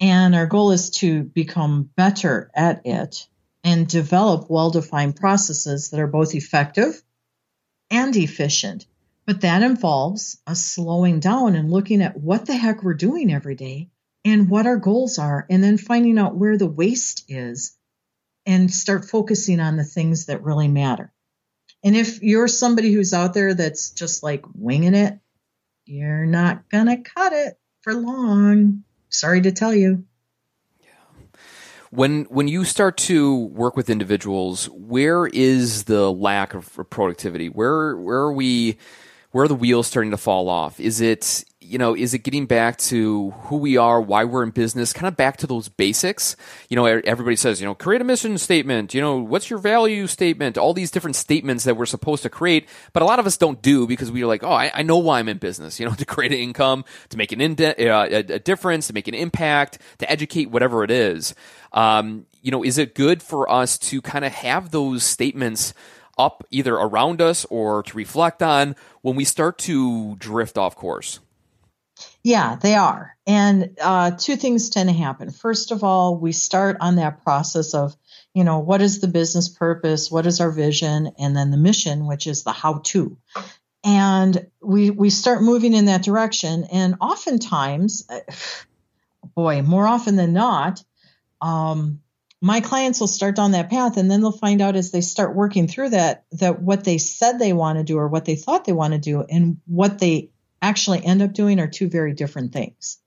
[0.01, 3.29] And our goal is to become better at it
[3.65, 7.03] and develop well defined processes that are both effective
[7.91, 8.87] and efficient.
[9.27, 13.57] But that involves us slowing down and looking at what the heck we're doing every
[13.57, 13.91] day
[14.25, 17.77] and what our goals are, and then finding out where the waste is
[18.45, 21.13] and start focusing on the things that really matter.
[21.85, 25.19] And if you're somebody who's out there that's just like winging it,
[25.85, 28.83] you're not going to cut it for long.
[29.09, 30.05] Sorry to tell you.
[31.91, 37.49] When when you start to work with individuals, where is the lack of productivity?
[37.49, 38.77] Where where are we
[39.37, 40.81] where are the wheels starting to fall off?
[40.81, 44.51] Is it you know, is it getting back to who we are, why we're in
[44.51, 46.37] business, kind of back to those basics?
[46.71, 50.07] You know, everybody says, you know, create a mission statement, you know, what's your value
[50.07, 53.37] statement, all these different statements that we're supposed to create, but a lot of us
[53.37, 55.95] don't do because we're like, oh, I, I know why I'm in business, you know,
[55.95, 59.15] to create an income, to make an ind- uh, a, a difference, to make an
[59.15, 61.35] impact, to educate, whatever it is.
[61.73, 65.75] Um, you know, is it good for us to kind of have those statements
[66.19, 71.21] up either around us or to reflect on when we start to drift off course?
[72.23, 73.17] Yeah, they are.
[73.27, 75.31] And uh, two things tend to happen.
[75.31, 77.97] First of all, we start on that process of,
[78.35, 80.11] you know, what is the business purpose?
[80.11, 81.13] What is our vision?
[81.19, 83.17] And then the mission, which is the how to.
[83.85, 86.65] And we, we start moving in that direction.
[86.65, 88.07] And oftentimes,
[89.35, 90.83] boy, more often than not,
[91.41, 92.01] um,
[92.47, 95.35] my clients will start down that path and then they'll find out as they start
[95.35, 98.65] working through that that what they said they want to do or what they thought
[98.65, 100.31] they want to do and what they
[100.63, 102.99] actually end up doing are two very different things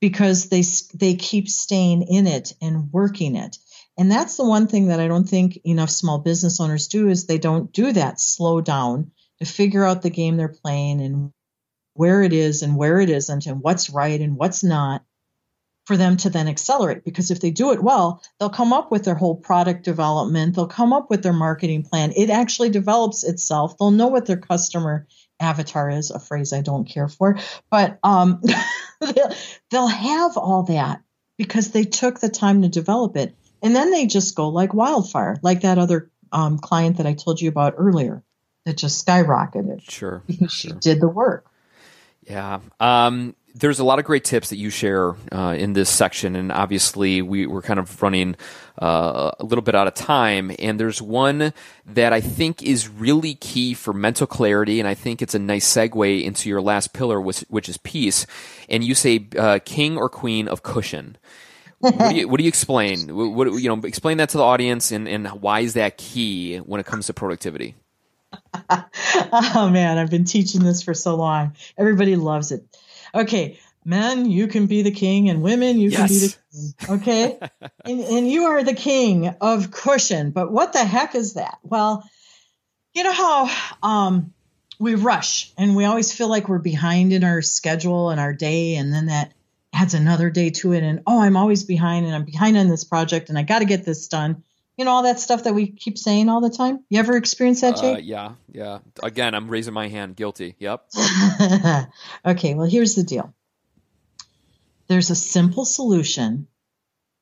[0.00, 0.62] because they
[0.94, 3.58] they keep staying in it and working it.
[3.98, 7.26] And that's the one thing that I don't think enough small business owners do is
[7.26, 11.32] they don't do that slow down to figure out the game they're playing and
[11.94, 15.02] where it is and where it isn't and what's right and what's not
[15.86, 19.04] for them to then accelerate because if they do it well they'll come up with
[19.04, 23.78] their whole product development they'll come up with their marketing plan it actually develops itself
[23.78, 25.06] they'll know what their customer
[25.40, 27.38] avatar is a phrase I don't care for,
[27.70, 28.42] but um,
[29.70, 31.02] they'll have all that
[31.36, 33.34] because they took the time to develop it.
[33.62, 37.40] And then they just go like wildfire, like that other um, client that I told
[37.40, 38.22] you about earlier
[38.64, 39.88] that just skyrocketed.
[39.88, 40.22] Sure.
[40.26, 40.70] Because sure.
[40.72, 41.46] she did the work.
[42.22, 42.60] Yeah.
[42.80, 46.52] Um, there's a lot of great tips that you share uh, in this section, and
[46.52, 48.36] obviously we, we're kind of running
[48.80, 50.52] uh, a little bit out of time.
[50.58, 51.54] And there's one
[51.86, 55.66] that I think is really key for mental clarity, and I think it's a nice
[55.66, 58.26] segue into your last pillar, which, which is peace.
[58.68, 61.16] And you say uh, king or queen of cushion.
[61.78, 63.08] what, do you, what do you explain?
[63.08, 66.78] What, you know, explain that to the audience, and, and why is that key when
[66.78, 67.74] it comes to productivity?
[69.32, 71.54] oh man, I've been teaching this for so long.
[71.78, 72.64] Everybody loves it.
[73.14, 75.98] Okay, men, you can be the king, and women, you yes.
[75.98, 76.96] can be the king.
[76.96, 77.38] Okay,
[77.84, 80.30] and, and you are the king of cushion.
[80.30, 81.58] But what the heck is that?
[81.62, 82.08] Well,
[82.94, 83.50] you know how
[83.82, 84.34] um,
[84.78, 88.76] we rush and we always feel like we're behind in our schedule and our day,
[88.76, 89.32] and then that
[89.72, 90.82] adds another day to it.
[90.82, 93.64] And oh, I'm always behind, and I'm behind on this project, and I got to
[93.64, 94.42] get this done
[94.76, 96.84] you know all that stuff that we keep saying all the time?
[96.90, 97.94] You ever experience that jay?
[97.94, 98.78] Uh, yeah yeah.
[99.02, 100.16] Again i'm raising my hand.
[100.16, 100.54] Guilty.
[100.58, 100.86] Yep.
[102.26, 103.34] Okay well here's the deal.
[104.88, 106.46] There's a simple solution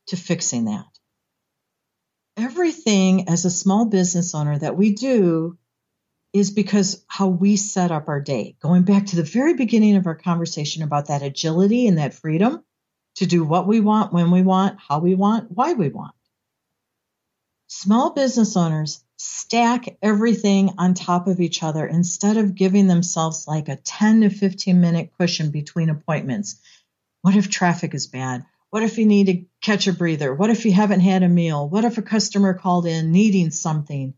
[0.09, 0.87] to fixing that.
[2.37, 5.57] Everything as a small business owner that we do
[6.33, 8.57] is because how we set up our day.
[8.61, 12.65] Going back to the very beginning of our conversation about that agility and that freedom
[13.17, 16.14] to do what we want when we want how we want why we want
[17.77, 23.69] Small business owners stack everything on top of each other instead of giving themselves like
[23.69, 26.61] a 10 to 15 minute cushion between appointments.
[27.23, 28.47] What if traffic is bad?
[28.71, 30.33] What if you need to catch a breather?
[30.33, 31.69] What if you haven't had a meal?
[31.69, 34.15] What if a customer called in needing something?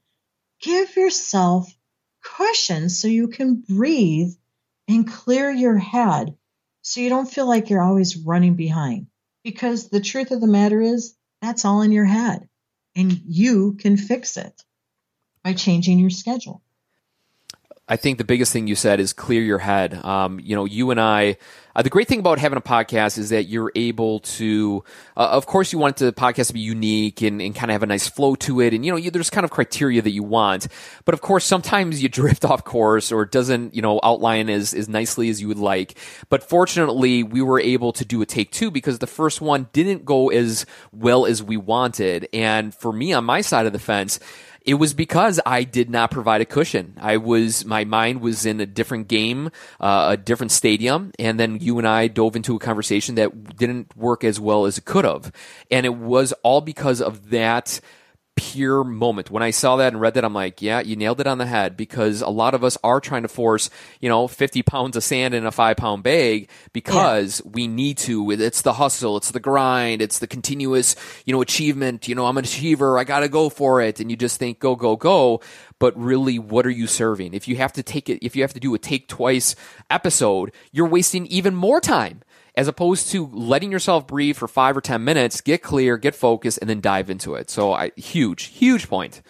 [0.61, 1.73] give yourself
[2.23, 4.35] cushion so you can breathe
[4.89, 6.37] and clear your head
[6.83, 9.07] so you don't feel like you're always running behind.
[9.43, 12.49] Because the truth of the matter is, that's all in your head,
[12.97, 14.65] and you can fix it
[15.45, 16.63] by changing your schedule.
[17.89, 19.95] I think the biggest thing you said is clear your head.
[20.05, 21.37] Um, you know, you and I,
[21.77, 24.83] uh, the great thing about having a podcast is that you're able to,
[25.17, 27.85] uh, of course, you want the podcast to be unique and, and kind of have
[27.85, 28.75] a nice flow to it.
[28.75, 30.67] And, you know, you, there's kind of criteria that you want.
[31.05, 34.75] But of course, sometimes you drift off course or it doesn't, you know, outline as,
[34.75, 35.97] as nicely as you would like.
[36.29, 40.05] But fortunately, we were able to do a take two because the first one didn't
[40.05, 42.29] go as well as we wanted.
[42.33, 44.19] And for me, on my side of the fence,
[44.67, 46.95] it was because I did not provide a cushion.
[47.01, 49.51] I was, my mind was in a different game,
[49.81, 51.13] uh, a different stadium.
[51.21, 54.77] And then you and I dove into a conversation that didn't work as well as
[54.77, 55.33] it could have.
[55.71, 57.81] And it was all because of that
[58.37, 59.31] pure moment.
[59.31, 61.47] When I saw that and read that, I'm like, yeah, you nailed it on the
[61.47, 63.71] head because a lot of us are trying to force,
[64.01, 67.51] you know, 50 pounds of sand in a five pound bag because yeah.
[67.55, 68.31] we need to.
[68.31, 69.17] It's the hustle.
[69.17, 70.03] It's the grind.
[70.03, 72.07] It's the continuous, you know, achievement.
[72.07, 72.99] You know, I'm an achiever.
[72.99, 73.99] I got to go for it.
[73.99, 75.41] And you just think, go, go, go.
[75.79, 77.35] But really, what are you serving?
[77.35, 79.57] If you have to take it, if you have to do a take twice
[79.91, 82.23] episode, you're wasting even more time
[82.57, 86.59] as opposed to letting yourself breathe for five or 10 minutes, get clear, get focused,
[86.61, 87.51] and then dive into it.
[87.51, 89.23] So, I, huge, huge point.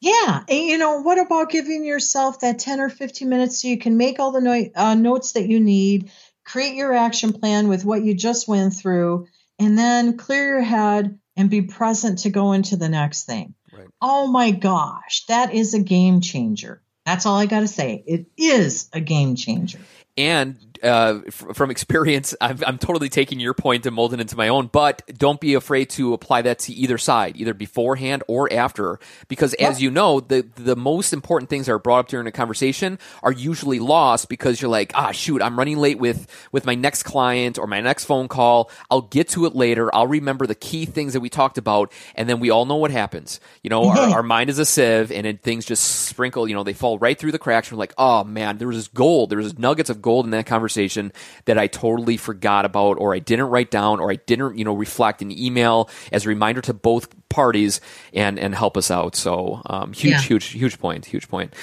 [0.00, 0.44] Yeah.
[0.48, 3.96] And, you know, what about giving yourself that 10 or 15 minutes so you can
[3.96, 6.10] make all the no- uh, notes that you need,
[6.44, 9.26] create your action plan with what you just went through,
[9.58, 13.54] and then clear your head and be present to go into the next thing.
[13.72, 13.88] Right.
[14.00, 16.82] Oh my gosh, that is a game changer.
[17.04, 18.02] That's all I got to say.
[18.06, 19.78] It is a game changer.
[20.16, 24.48] And uh, f- from experience, I'm, I'm, totally taking your point and molding into my
[24.48, 24.68] own.
[24.68, 29.52] But don't be afraid to apply that to either side, either beforehand or after, because
[29.54, 32.98] as you know, the the most important things that are brought up during a conversation
[33.22, 37.02] are usually lost because you're like, ah, shoot, I'm running late with with my next
[37.02, 38.70] client or my next phone call.
[38.90, 39.94] I'll get to it later.
[39.94, 42.90] I'll remember the key things that we talked about, and then we all know what
[42.90, 43.40] happens.
[43.62, 46.48] You know, our, our mind is a sieve, and then things just sprinkle.
[46.48, 47.70] You know, they fall right through the cracks.
[47.70, 49.28] We're like, oh man, there was gold.
[49.28, 51.12] There was nuggets of gold in that conversation conversation
[51.46, 54.74] that I totally forgot about or I didn't write down or I didn't, you know,
[54.74, 57.80] reflect an email as a reminder to both parties
[58.14, 59.16] and, and help us out.
[59.16, 60.20] So, um, huge, yeah.
[60.20, 61.54] huge, huge point, huge point.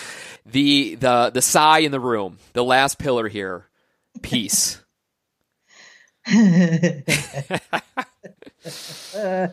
[0.45, 3.66] The, the, the sigh in the room, the last pillar here,
[4.22, 4.82] peace.
[6.28, 6.34] uh,
[9.18, 9.47] uh,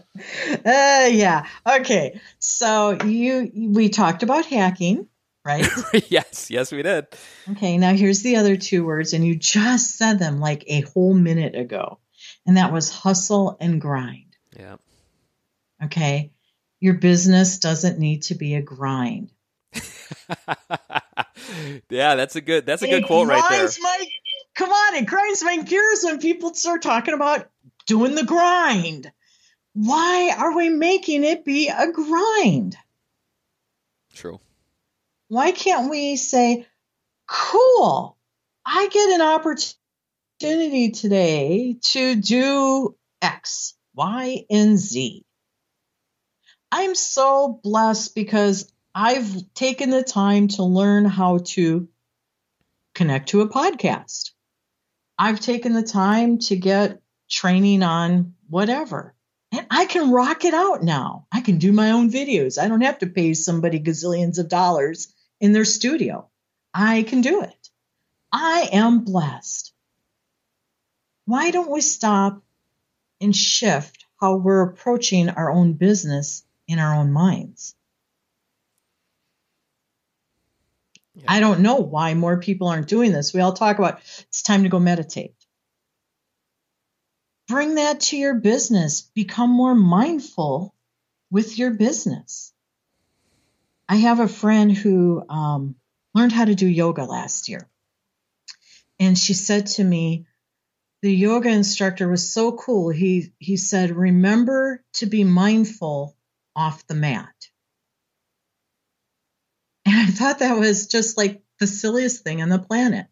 [0.65, 1.47] yeah.
[1.65, 2.21] Okay.
[2.41, 5.07] So you we talked about hacking
[5.45, 5.67] right?
[6.09, 7.07] yes, yes, we did.
[7.53, 11.15] Okay, now here's the other two words, and you just said them like a whole
[11.15, 11.99] minute ago,
[12.47, 14.37] and that was hustle and grind.
[14.59, 14.77] Yeah.
[15.85, 16.33] Okay,
[16.81, 19.31] your business doesn't need to be a grind.
[21.91, 23.69] yeah, that's a good that's a good it quote right there.
[23.81, 24.07] My,
[24.55, 27.51] come on, it grinds my gears when people start talking about
[27.87, 29.11] doing the grind.
[29.75, 32.77] Why are we making it be a grind?
[34.15, 34.39] True.
[35.29, 36.67] Why can't we say,
[37.27, 38.17] cool,
[38.65, 45.25] I get an opportunity today to do X, Y, and Z.
[46.71, 51.89] I'm so blessed because I've taken the time to learn how to
[52.95, 54.31] connect to a podcast.
[55.19, 57.01] I've taken the time to get
[57.31, 59.14] training on whatever.
[59.57, 61.27] And I can rock it out now.
[61.31, 62.61] I can do my own videos.
[62.61, 66.29] I don't have to pay somebody gazillions of dollars in their studio.
[66.73, 67.69] I can do it.
[68.33, 69.73] I am blessed.
[71.27, 72.43] Why don't we stop
[73.21, 77.77] and shift how we're approaching our own business in our own minds?
[81.15, 81.27] Yeah.
[81.29, 83.33] I don't know why more people aren't doing this.
[83.33, 85.37] We all talk about it's time to go meditate.
[87.49, 89.03] Bring that to your business.
[89.03, 90.75] Become more mindful
[91.31, 92.53] with your business.
[93.89, 95.75] I have a friend who um,
[96.15, 97.69] learned how to do yoga last year.
[98.99, 100.27] And she said to me,
[101.03, 102.89] the yoga instructor was so cool.
[102.89, 106.17] He he said, "Remember to be mindful
[106.57, 107.35] off the mat."
[109.85, 113.07] And I thought that was just like the silliest thing on the planet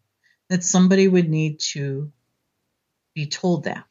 [0.49, 2.11] that somebody would need to
[3.13, 3.85] be told that.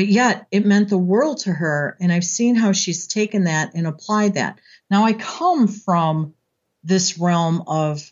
[0.00, 1.94] But yet it meant the world to her.
[2.00, 4.58] And I've seen how she's taken that and applied that.
[4.90, 6.32] Now I come from
[6.82, 8.10] this realm of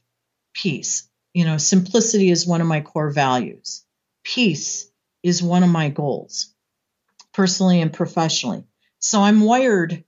[0.53, 1.09] peace.
[1.33, 3.87] You know, simplicity is one of my core values.
[4.23, 4.91] Peace
[5.23, 6.53] is one of my goals,
[7.33, 8.65] personally and professionally.
[8.99, 10.05] So I'm wired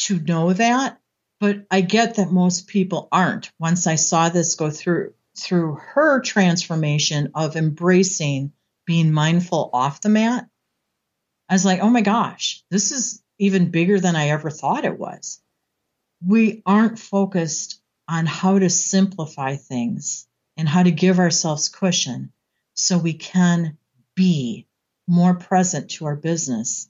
[0.00, 1.00] to know that,
[1.40, 3.50] But I get that most people aren't.
[3.58, 8.52] Once I saw this go through through her transformation of embracing
[8.84, 10.48] being mindful off the mat,
[11.48, 14.98] I was like, oh my gosh, this is even bigger than I ever thought it
[14.98, 15.40] was.
[16.24, 20.26] We aren't focused on how to simplify things
[20.56, 22.32] and how to give ourselves cushion
[22.74, 23.76] so we can
[24.14, 24.66] be
[25.06, 26.88] more present to our business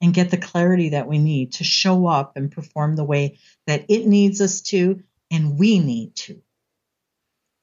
[0.00, 3.86] and get the clarity that we need to show up and perform the way that
[3.88, 6.40] it needs us to and we need to.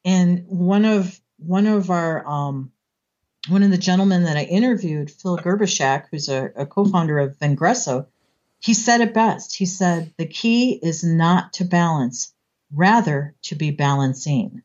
[0.03, 2.71] And one of one of our um,
[3.47, 8.07] one of the gentlemen that I interviewed, Phil Gerbyshak, who's a, a co-founder of Vengreso,
[8.59, 9.55] he said it best.
[9.55, 12.33] He said the key is not to balance,
[12.71, 14.61] rather to be balancing.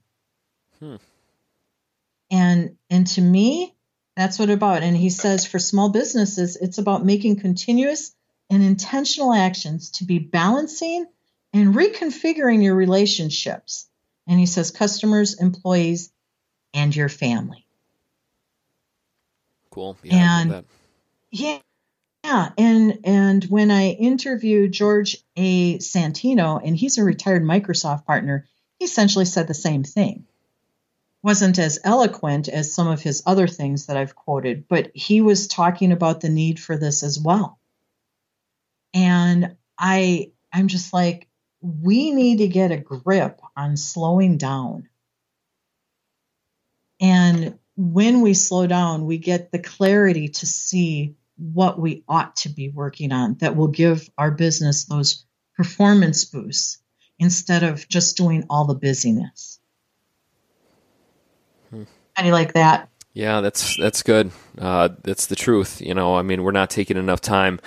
[0.79, 0.97] Hmm.
[2.31, 3.74] And and to me,
[4.16, 4.83] that's what it's about.
[4.83, 8.14] And he says for small businesses, it's about making continuous
[8.51, 11.07] and intentional actions to be balancing
[11.53, 13.89] and reconfiguring your relationships.
[14.26, 16.12] And he says customers, employees,
[16.74, 17.64] and your family.
[19.79, 19.97] Cool.
[20.03, 20.64] Yeah, and
[21.31, 21.59] yeah,
[22.24, 25.79] yeah, and and when I interviewed George A.
[25.79, 28.47] Santino, and he's a retired Microsoft partner,
[28.79, 30.26] he essentially said the same thing
[31.22, 35.49] wasn't as eloquent as some of his other things that I've quoted, but he was
[35.49, 37.59] talking about the need for this as well.
[38.95, 41.29] And I I'm just like
[41.61, 44.89] we need to get a grip on slowing down.
[47.01, 52.49] And when we slow down, we get the clarity to see what we ought to
[52.49, 55.24] be working on that will give our business those
[55.57, 56.79] performance boosts
[57.20, 59.61] instead of just doing all the busyness.
[61.70, 62.89] How do you like that?
[63.12, 64.33] Yeah, that's that's good.
[64.59, 65.81] Uh, that's the truth.
[65.81, 67.61] You know, I mean, we're not taking enough time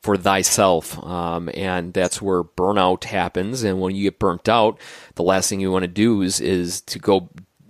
[0.00, 3.64] for thyself, um, and that's where burnout happens.
[3.64, 4.80] And when you get burnt out,
[5.16, 7.28] the last thing you want to do is is to go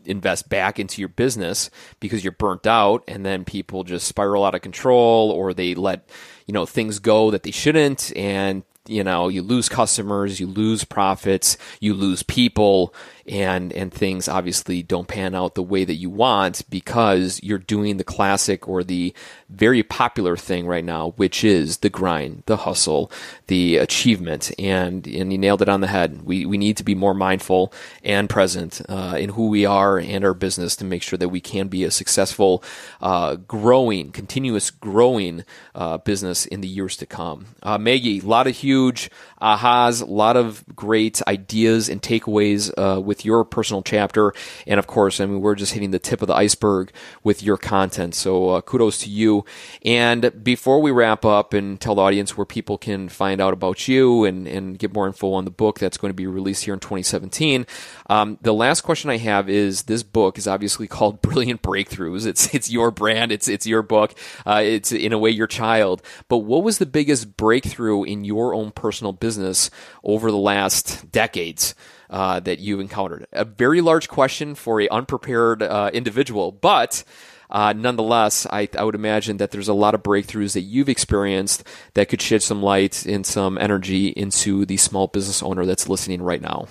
[0.08, 4.54] invest back into your business because you're burnt out, and then people just spiral out
[4.54, 6.08] of control, or they let
[6.46, 10.84] you know things go that they shouldn't, and you know you lose customers, you lose
[10.84, 12.94] profits, you lose people,
[13.28, 17.96] and and things obviously don't pan out the way that you want because you're doing
[17.96, 19.14] the classic or the
[19.48, 23.10] very popular thing right now, which is the grind, the hustle,
[23.46, 26.22] the achievement, and and you nailed it on the head.
[26.22, 27.72] We we need to be more mindful
[28.04, 31.40] and present uh, in who we are and our business to make sure that we
[31.40, 32.62] can be a successful,
[33.00, 37.46] uh, growing, continuous growing uh, business in the years to come.
[37.62, 39.10] Uh, Maggie, a lot of huge
[39.40, 44.32] ahas, a lot of great ideas and takeaways uh, with with your personal chapter.
[44.66, 46.92] And of course, I mean, we're just hitting the tip of the iceberg
[47.24, 48.14] with your content.
[48.14, 49.44] So uh, kudos to you.
[49.84, 53.88] And before we wrap up and tell the audience where people can find out about
[53.88, 56.74] you and, and get more info on the book that's going to be released here
[56.74, 57.66] in 2017,
[58.08, 62.24] um, the last question I have is this book is obviously called Brilliant Breakthroughs.
[62.24, 63.32] It's, it's your brand.
[63.32, 64.14] It's, it's your book.
[64.46, 66.02] Uh, it's in a way your child.
[66.28, 69.70] But what was the biggest breakthrough in your own personal business
[70.04, 71.74] over the last decades?
[72.10, 73.26] Uh, that you encountered?
[73.32, 77.04] A very large question for a unprepared uh, individual, but
[77.50, 81.64] uh, nonetheless, I, I, would imagine that there's a lot of breakthroughs that you've experienced
[81.94, 86.20] that could shed some light and some energy into the small business owner that's listening
[86.20, 86.68] right now.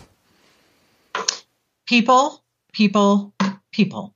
[1.88, 3.34] People, people,
[3.72, 4.14] people.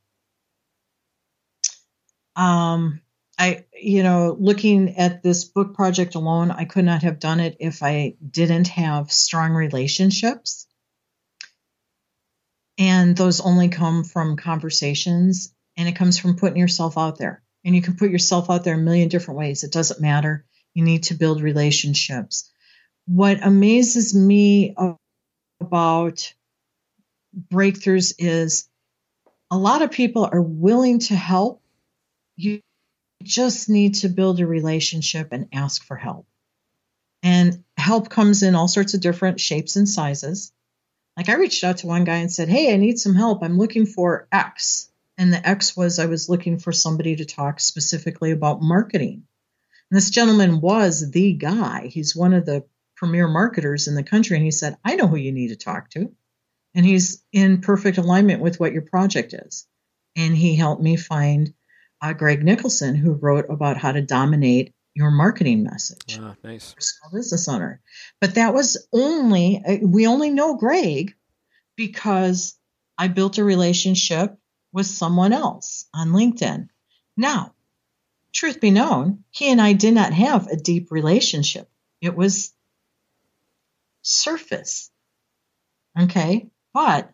[2.35, 3.01] Um,
[3.39, 7.57] I, you know, looking at this book project alone, I could not have done it
[7.59, 10.67] if I didn't have strong relationships
[12.81, 17.43] and those only come from conversations and it comes from putting yourself out there.
[17.63, 19.63] And you can put yourself out there a million different ways.
[19.63, 20.45] It doesn't matter.
[20.73, 22.49] You need to build relationships.
[23.05, 24.75] What amazes me
[25.61, 26.33] about
[27.53, 28.67] breakthroughs is
[29.51, 31.61] a lot of people are willing to help.
[32.35, 32.61] You
[33.21, 36.25] just need to build a relationship and ask for help.
[37.21, 40.51] And help comes in all sorts of different shapes and sizes.
[41.21, 43.43] Like I reached out to one guy and said, Hey, I need some help.
[43.43, 44.89] I'm looking for X.
[45.19, 49.27] And the X was I was looking for somebody to talk specifically about marketing.
[49.91, 51.91] And this gentleman was the guy.
[51.93, 52.65] He's one of the
[52.95, 54.35] premier marketers in the country.
[54.35, 56.11] And he said, I know who you need to talk to.
[56.73, 59.67] And he's in perfect alignment with what your project is.
[60.15, 61.53] And he helped me find
[62.01, 66.19] uh, Greg Nicholson, who wrote about how to dominate your marketing message.
[66.21, 66.75] Ah, nice.
[67.11, 67.81] Business owner.
[68.19, 71.15] But that was only, uh, we only know Greg
[71.75, 72.55] because
[72.97, 74.37] I built a relationship
[74.73, 76.69] with someone else on LinkedIn.
[77.17, 77.53] Now,
[78.33, 81.69] truth be known, he and I did not have a deep relationship.
[82.01, 82.53] It was
[84.01, 84.89] surface.
[85.99, 86.49] Okay.
[86.73, 87.11] But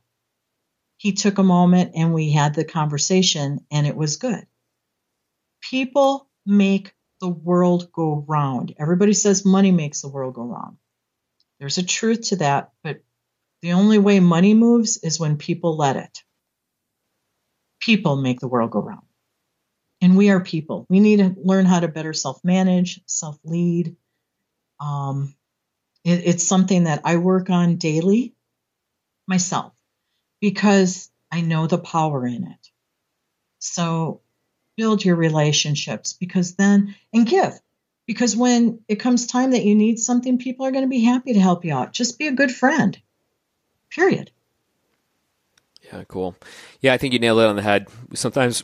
[0.98, 4.46] he took a moment and we had the conversation and it was good.
[5.62, 8.76] People make the world go round.
[8.78, 10.78] Everybody says money makes the world go round.
[11.60, 13.02] There's a truth to that, but
[13.62, 16.24] the only way money moves is when people let it.
[17.80, 19.02] People make the world go round.
[20.02, 20.86] And we are people.
[20.90, 23.96] We need to learn how to better self manage, self lead.
[24.80, 25.36] Um,
[26.04, 28.36] it, it's something that I work on daily
[29.28, 29.74] myself
[30.40, 32.68] because I know the power in it.
[33.60, 34.22] So
[34.78, 37.60] build your relationships because then, and give.
[38.06, 41.34] Because when it comes time that you need something, people are going to be happy
[41.34, 41.92] to help you out.
[41.92, 42.98] Just be a good friend.
[43.90, 44.32] Period.
[45.84, 46.36] Yeah, cool.
[46.80, 47.88] Yeah, I think you nailed it on the head.
[48.14, 48.64] Sometimes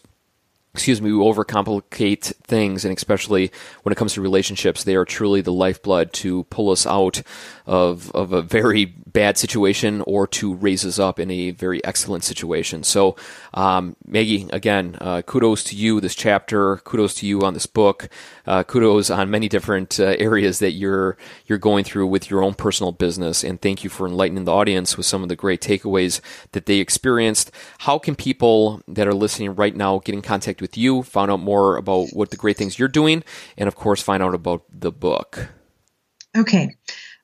[0.75, 3.51] excuse me, we overcomplicate things, and especially
[3.83, 7.21] when it comes to relationships, they are truly the lifeblood to pull us out
[7.67, 12.23] of of a very bad situation or to raise us up in a very excellent
[12.23, 12.81] situation.
[12.83, 13.15] So,
[13.53, 16.77] um, Maggie, again, uh, kudos to you this chapter.
[16.77, 18.09] Kudos to you on this book.
[18.47, 22.55] Uh, kudos on many different uh, areas that you're you're going through with your own
[22.55, 26.19] personal business, and thank you for enlightening the audience with some of the great takeaways
[26.53, 27.51] that they experienced.
[27.79, 31.41] How can people that are listening right now get in contact with you, find out
[31.41, 33.23] more about what the great things you're doing,
[33.57, 35.49] and of course, find out about the book?
[36.35, 36.75] Okay.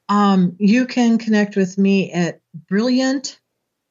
[0.09, 3.39] Um, you can connect with me at Brilliant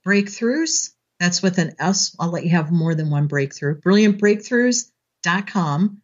[0.07, 0.91] Breakthroughs.
[1.19, 2.15] That's with an S.
[2.21, 3.81] I'll let you have more than one breakthrough.
[3.81, 6.03] Brilliantbreakthroughs.com.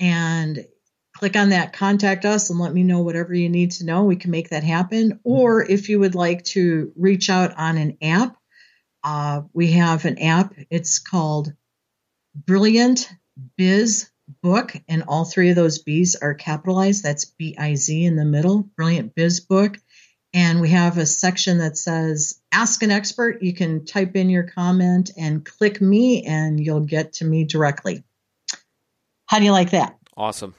[0.00, 0.66] And
[1.14, 4.04] click on that contact us and let me know whatever you need to know.
[4.04, 5.20] We can make that happen.
[5.24, 8.36] Or if you would like to reach out on an app,
[9.02, 10.54] uh, we have an app.
[10.70, 11.52] It's called
[12.34, 13.10] Brilliant
[13.56, 14.10] Biz
[14.42, 17.02] Book, and all three of those B's are capitalized.
[17.02, 18.62] That's B I Z in the middle.
[18.76, 19.78] Brilliant Biz Book.
[20.32, 23.42] And we have a section that says Ask an Expert.
[23.42, 28.02] You can type in your comment and click me, and you'll get to me directly.
[29.26, 29.96] How do you like that?
[30.16, 30.54] Awesome.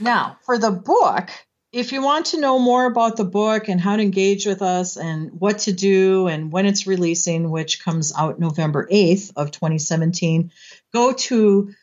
[0.00, 1.30] Now, for the book,
[1.72, 4.96] if you want to know more about the book and how to engage with us
[4.96, 10.52] and what to do and when it's releasing, which comes out November 8th of 2017,
[10.94, 11.74] go to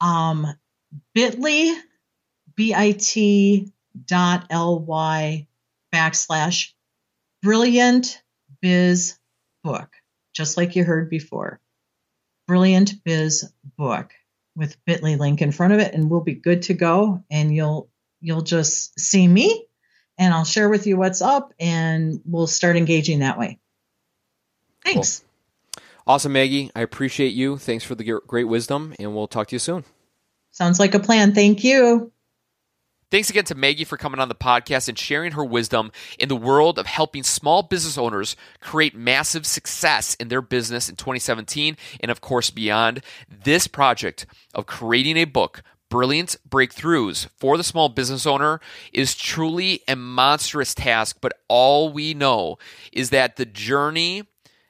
[0.00, 0.46] um,
[1.14, 1.80] bit.ly,
[2.56, 3.70] bit
[4.06, 5.46] dot ly
[5.94, 6.72] backslash
[7.42, 8.20] brilliant
[8.60, 9.18] biz
[9.62, 9.90] book,
[10.32, 11.60] just like you heard before.
[12.48, 14.12] Brilliant biz book
[14.56, 17.22] with bit.ly link in front of it, and we'll be good to go.
[17.30, 17.88] And you'll
[18.20, 19.66] you'll just see me
[20.18, 23.58] and I'll share with you what's up and we'll start engaging that way.
[24.84, 25.20] Thanks.
[25.20, 25.23] Cool.
[26.06, 26.70] Awesome, Maggie.
[26.74, 27.56] I appreciate you.
[27.56, 29.84] Thanks for the great wisdom, and we'll talk to you soon.
[30.50, 31.34] Sounds like a plan.
[31.34, 32.12] Thank you.
[33.10, 36.36] Thanks again to Maggie for coming on the podcast and sharing her wisdom in the
[36.36, 42.10] world of helping small business owners create massive success in their business in 2017 and,
[42.10, 43.02] of course, beyond.
[43.28, 48.60] This project of creating a book brilliant breakthroughs for the small business owner
[48.92, 52.58] is truly a monstrous task, but all we know
[52.92, 54.24] is that the journey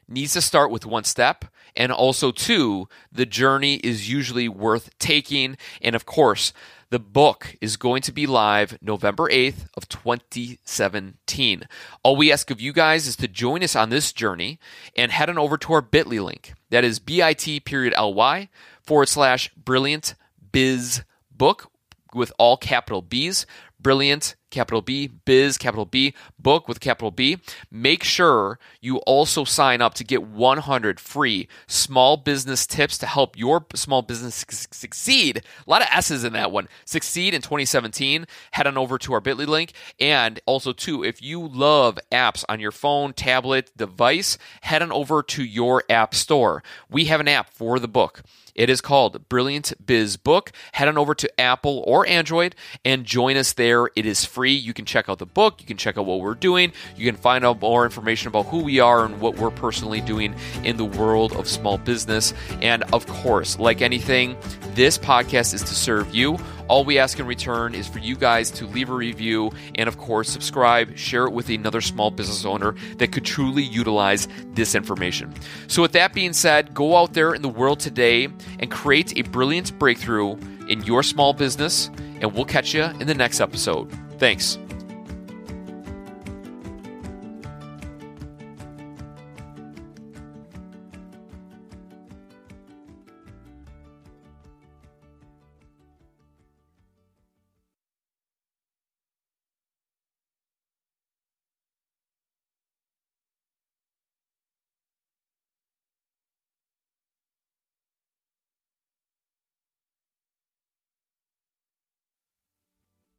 [0.08, 1.44] needs to start with one step
[1.76, 6.52] and also two the journey is usually worth taking and of course
[6.90, 11.66] the book is going to be live November 8th of 2017.
[12.04, 14.60] All we ask of you guys is to join us on this journey
[14.94, 16.52] and head on over to our bit.ly link.
[16.70, 18.48] That is bit period ly
[18.80, 20.14] forward slash brilliant
[20.52, 21.02] biz
[21.32, 21.68] book
[22.14, 23.44] with all capital B's.
[23.80, 27.38] Brilliant, capital B, biz, capital B, book with capital B.
[27.70, 33.36] Make sure you also sign up to get 100 free small business tips to help
[33.36, 35.42] your small business succeed.
[35.66, 36.68] A lot of S's in that one.
[36.84, 38.26] Succeed in 2017.
[38.52, 39.72] Head on over to our bit.ly link.
[39.98, 45.22] And also, too, if you love apps on your phone, tablet, device, head on over
[45.22, 46.62] to your app store.
[46.88, 48.22] We have an app for the book.
[48.54, 50.52] It is called Brilliant Biz Book.
[50.72, 53.88] Head on over to Apple or Android and join us there.
[53.96, 54.52] It is free.
[54.52, 57.18] You can check out the book, you can check out what we're doing, you can
[57.18, 60.34] find out more information about who we are and what we're personally doing
[60.64, 62.34] in the world of small business.
[62.60, 64.36] And of course, like anything,
[64.74, 66.36] this podcast is to serve you.
[66.68, 69.96] All we ask in return is for you guys to leave a review and, of
[69.96, 75.32] course, subscribe, share it with another small business owner that could truly utilize this information.
[75.68, 78.28] So, with that being said, go out there in the world today
[78.60, 80.36] and create a brilliant breakthrough
[80.68, 81.90] in your small business,
[82.20, 83.90] and we'll catch you in the next episode.
[84.18, 84.58] Thanks.